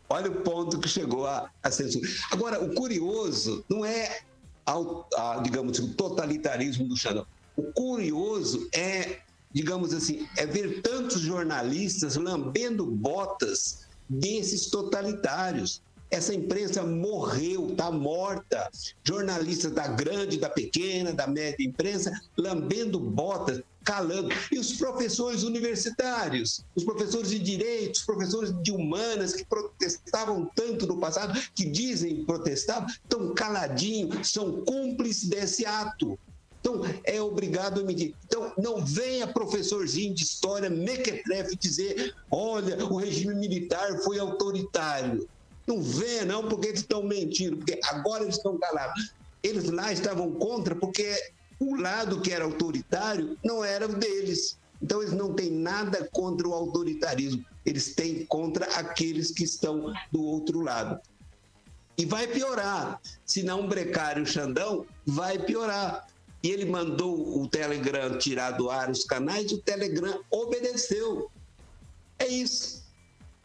[0.09, 2.09] Olha o ponto que chegou a, a censura.
[2.31, 4.21] Agora, o curioso não é,
[4.65, 7.27] ao- a, digamos, o totalitarismo do Xandão.
[7.57, 9.19] O curioso é,
[9.59, 15.83] digamos assim, é ver tantos jornalistas lambendo botas desses totalitários.
[16.13, 18.71] Essa imprensa morreu, está morta.
[19.03, 24.29] Jornalistas da grande, da pequena, da média imprensa lambendo botas, calando.
[24.53, 30.87] E os professores universitários, os professores de direitos, os professores de humanas que protestavam tanto
[30.87, 36.17] no passado, que dizem que protestavam, estão caladinhos, são cúmplices desse ato.
[36.69, 38.14] Então, é obrigado a medir.
[38.27, 45.27] Então, não venha professorzinho de história, mequetrefe, dizer: olha, o regime militar foi autoritário.
[45.66, 49.12] Não venha, não, porque eles estão mentindo, porque agora eles estão calados.
[49.43, 51.14] Eles lá estavam contra, porque
[51.59, 54.59] o lado que era autoritário não era o deles.
[54.83, 60.23] Então, eles não têm nada contra o autoritarismo, eles têm contra aqueles que estão do
[60.23, 61.01] outro lado.
[61.97, 63.01] E vai piorar.
[63.27, 66.07] Se não brecar o Xandão, vai piorar.
[66.43, 71.30] E ele mandou o Telegram tirar do ar os canais, o Telegram obedeceu.
[72.18, 72.84] É isso.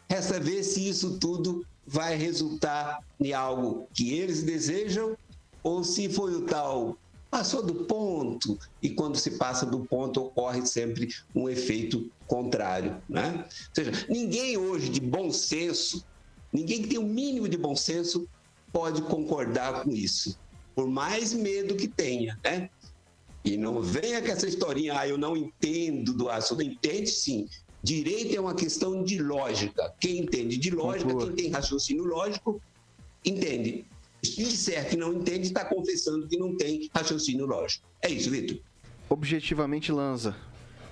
[0.10, 5.18] Resta ver se isso tudo vai resultar em algo que eles desejam
[5.64, 6.98] ou se foi o tal
[7.34, 13.44] passou do ponto e quando se passa do ponto ocorre sempre um efeito contrário, né?
[13.44, 16.06] Ou seja, ninguém hoje de bom senso,
[16.52, 18.30] ninguém que tem o mínimo de bom senso
[18.72, 20.38] pode concordar com isso,
[20.76, 22.70] por mais medo que tenha, né?
[23.44, 26.62] E não venha com essa historinha, ah, eu não entendo do assunto.
[26.62, 27.48] Entende sim.
[27.84, 29.94] Direito é uma questão de lógica.
[30.00, 32.62] Quem entende de lógica, quem tem raciocínio lógico,
[33.26, 33.86] entende.
[34.24, 37.86] Se disser que não entende, está confessando que não tem raciocínio lógico.
[38.02, 38.58] É isso, Vitor.
[39.10, 40.34] Objetivamente, Lanza.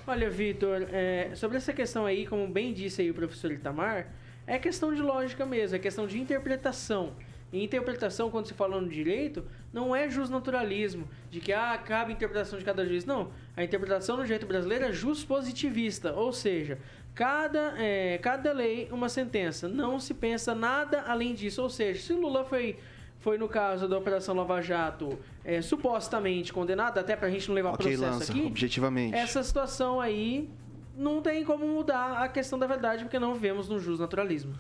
[0.06, 4.14] Olha, Vitor, é, sobre essa questão aí, como bem disse aí o professor Itamar,
[4.46, 7.14] é questão de lógica mesmo, é questão de interpretação.
[7.54, 12.16] E interpretação, quando se fala no direito, não é justnaturalismo, de que ah, cabe a
[12.16, 13.06] interpretação de cada juiz.
[13.06, 16.78] Não, a interpretação no direito brasileiro é justpositivista, ou seja,
[17.16, 19.68] cada, é, cada lei uma sentença.
[19.68, 21.62] Não se pensa nada além disso.
[21.62, 22.78] Ou seja, se Lula foi,
[23.20, 27.74] foi no caso da Operação Lava Jato, é, supostamente condenado, até pra gente não levar
[27.74, 28.46] Ok, processo Lanza, aqui.
[28.46, 29.16] objetivamente.
[29.16, 30.50] Essa situação aí
[30.98, 34.54] não tem como mudar a questão da verdade, porque não vivemos no justnaturalismo.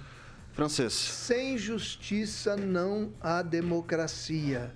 [0.53, 0.93] Francês.
[0.93, 4.71] Sem justiça não há democracia.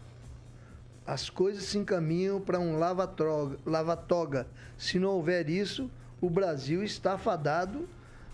[1.05, 3.57] As coisas se encaminham para um lava-toga.
[3.65, 4.47] lava-toga.
[4.77, 5.89] Se não houver isso,
[6.19, 7.87] o Brasil está fadado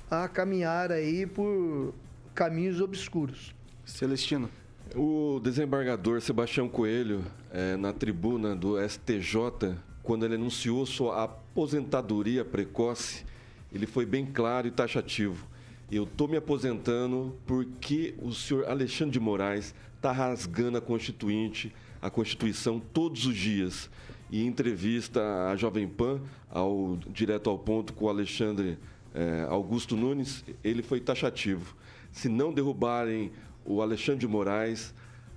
[0.09, 1.93] a caminhar aí por
[2.33, 3.53] caminhos obscuros.
[3.83, 4.49] Celestino.
[4.95, 13.25] O desembargador Sebastião Coelho, eh, na tribuna do STJ, quando ele anunciou sua aposentadoria precoce,
[13.71, 15.47] ele foi bem claro e taxativo.
[15.91, 22.09] Eu estou me aposentando porque o senhor Alexandre de Moraes está rasgando a Constituinte, a
[22.09, 23.89] Constituição todos os dias.
[24.29, 28.77] E entrevista à Jovem Pan, ao, direto ao ponto com o Alexandre
[29.13, 31.75] eh, Augusto Nunes, ele foi taxativo.
[32.11, 33.31] Se não derrubarem
[33.65, 34.93] o Alexandre de Moraes,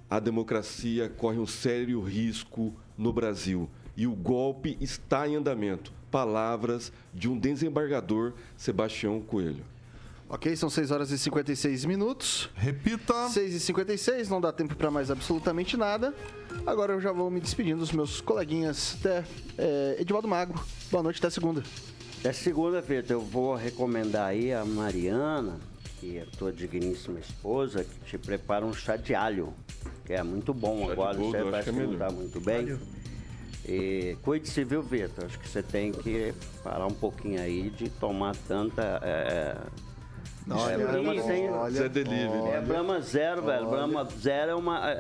[0.09, 3.69] a democracia corre um sério risco no Brasil.
[3.97, 5.93] E o golpe está em andamento.
[6.11, 9.65] Palavras de um desembargador, Sebastião Coelho.
[10.35, 12.51] Ok, são 6 horas e 56 minutos.
[12.57, 13.29] Repita.
[13.29, 16.13] 6 e 56, não dá tempo para mais absolutamente nada.
[16.67, 18.97] Agora eu já vou me despedindo dos meus coleguinhas.
[18.99, 19.25] Até
[19.57, 20.61] é, Edivaldo Magro.
[20.91, 21.63] Boa noite, até segunda.
[22.25, 25.61] É segunda-feira, eu vou recomendar aí a Mariana,
[26.01, 29.55] que é tua digníssima esposa, que te prepara um chá de alho,
[30.05, 31.73] que é muito bom Chá agora, você vai se é
[32.11, 32.77] muito bem.
[33.65, 35.27] E cuide-se, viu, Vitor?
[35.27, 39.01] Acho que você tem que parar um pouquinho aí de tomar tanta.
[39.01, 39.94] É,
[40.47, 42.49] é, Brahma sem- Zé Delivery.
[42.53, 43.67] é Brahma Zero, velho.
[43.67, 44.93] Brahma Zero é, uma, é,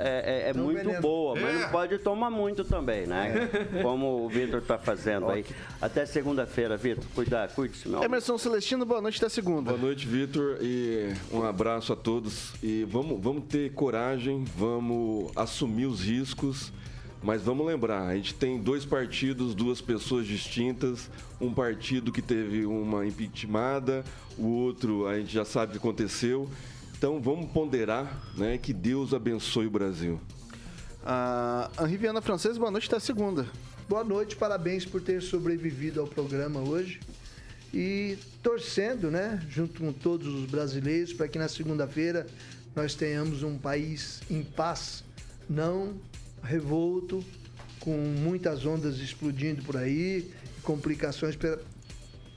[0.46, 1.00] é- é Não muito veneno.
[1.02, 1.62] boa, mas É.
[1.64, 3.50] não pode tomar muito também, né?
[3.82, 5.44] Como o Vitor tá fazendo aí.
[5.82, 7.04] Até segunda-feira, Vitor.
[7.14, 8.02] Cuidar, cuide-se, meu.
[8.02, 9.70] Emerson Celestino, boa noite, até segunda.
[9.72, 12.54] Boa noite, Vitor, e um abraço a todos.
[12.62, 16.72] E vamos, vamos ter coragem, vamos assumir os riscos,
[17.24, 21.10] mas vamos lembrar: a gente tem dois partidos, duas pessoas distintas.
[21.40, 24.04] Um partido que teve uma impeachmentada,
[24.36, 26.48] o outro a gente já sabe o que aconteceu.
[26.96, 28.58] Então vamos ponderar, né?
[28.58, 30.20] Que Deus abençoe o Brasil.
[31.04, 33.46] Ah, Henri Viana Francês, boa noite, até segunda.
[33.88, 37.00] Boa noite, parabéns por ter sobrevivido ao programa hoje.
[37.72, 42.26] E torcendo, né, junto com todos os brasileiros, para que na segunda-feira
[42.74, 45.04] nós tenhamos um país em paz,
[45.50, 45.94] não
[46.44, 47.24] revolto,
[47.80, 51.60] com muitas ondas explodindo por aí, e complicações pela,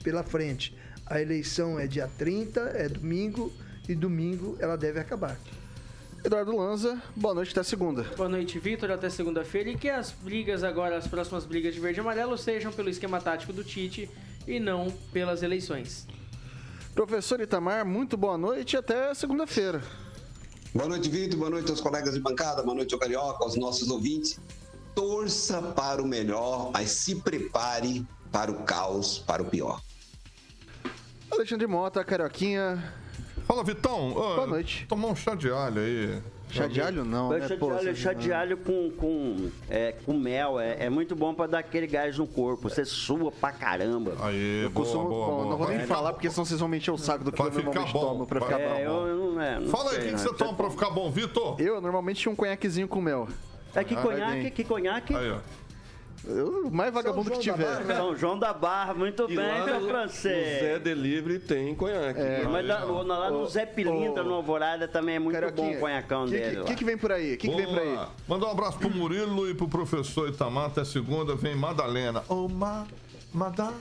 [0.03, 0.75] pela frente.
[1.05, 3.51] A eleição é dia 30, é domingo,
[3.87, 5.37] e domingo ela deve acabar.
[6.23, 8.03] Eduardo Lanza, boa noite, até segunda.
[8.17, 8.91] Boa noite, Vitor.
[8.91, 9.69] Até segunda-feira.
[9.69, 13.21] E que as brigas agora, as próximas brigas de verde e amarelo, sejam pelo esquema
[13.21, 14.09] tático do Tite
[14.45, 16.07] e não pelas eleições.
[16.93, 19.81] Professor Itamar, muito boa noite e até segunda-feira.
[20.73, 21.39] Boa noite, Vitor.
[21.39, 22.61] Boa noite aos colegas de bancada.
[22.61, 24.39] Boa noite ao Carioca, aos nossos ouvintes.
[24.93, 29.81] Torça para o melhor, mas se prepare para o caos, para o pior.
[31.31, 32.93] Alexandre Mota, Carioquinha.
[33.45, 34.13] Fala, Vitão.
[34.13, 34.85] Boa noite.
[34.87, 36.21] Tomar um chá de alho aí.
[36.49, 37.41] Chá de alho não, né?
[37.41, 41.15] chá de Pô, alho, chá de alho com, com, é, com mel é, é muito
[41.15, 42.69] bom pra dar aquele gás no corpo.
[42.69, 44.13] Você sua pra caramba.
[44.21, 45.49] Aí, Eu boa, costumo, boa, bom, boa.
[45.49, 47.49] não vou nem falar, porque senão vocês vão me encher o saco do que Vai
[47.49, 47.99] eu normalmente bom.
[47.99, 48.91] tomo pra ficar É, bom.
[48.91, 50.89] eu, eu não, é, não Fala aí, o sei, que, que você toma pra ficar
[50.89, 51.59] bom, Vitor?
[51.59, 53.27] Eu normalmente tinha um conhaquezinho com mel.
[53.75, 55.13] É que Ah, conhaque, que conhaque.
[55.15, 55.37] Aí, ó.
[56.25, 57.65] Eu, o mais vagabundo que tiver.
[57.83, 57.95] Barra.
[57.95, 60.61] São João da Barra, muito E bem, meu francês.
[60.61, 62.19] no Zé Delivery tem conhaque.
[62.51, 66.25] Mas lá, no- lá no Zé Pilintra, no Alvorada, também é muito bom o conhacão
[66.25, 66.65] que, dele que, lá.
[66.65, 67.35] que, que vem por aí?
[67.35, 67.99] O que, que vem por aí?
[68.27, 70.65] Mandar um abraço pro Murilo e pro professor Itamar.
[70.67, 72.23] Até segunda vem Madalena.
[72.27, 72.85] Ô, ma,
[73.33, 73.71] Mada,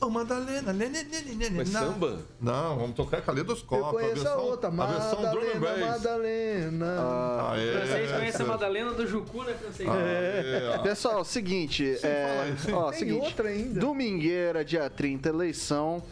[0.00, 0.72] ô, Madalena.
[0.72, 2.18] Lê, lê, lê, lê, lê, Mas samba?
[2.40, 3.86] Não, vamos tocar Caleidoscópio.
[3.86, 5.86] Eu conheço a, versão, outra, A versão Madalena.
[5.86, 7.50] Madalena.
[7.52, 9.88] Aê, Francês conhece a Madalena do Jucu, né, francês?
[9.88, 10.78] Aê, ó.
[10.82, 13.80] Pessoal, seguinte, é, ó, Tem seguinte, outra ainda.
[13.80, 16.02] domingueira, dia 30, eleição.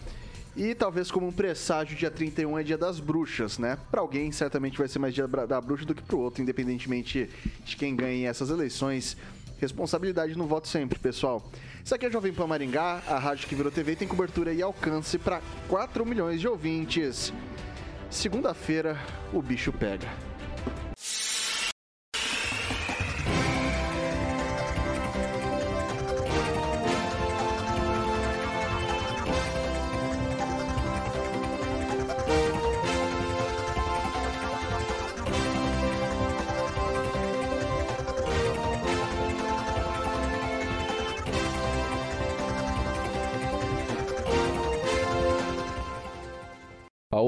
[0.57, 3.78] E talvez como um presságio, dia 31 é dia das bruxas, né?
[3.93, 7.30] Pra alguém, certamente vai ser mais dia da bruxa do que pro outro, independentemente
[7.64, 9.16] de quem ganhe essas eleições.
[9.61, 11.49] Responsabilidade no voto sempre, pessoal.
[11.89, 15.16] Isso aqui é Jovem Pan Maringá, a rádio que virou TV tem cobertura e alcance
[15.16, 17.32] para 4 milhões de ouvintes.
[18.11, 18.99] Segunda-feira,
[19.32, 20.28] o bicho pega.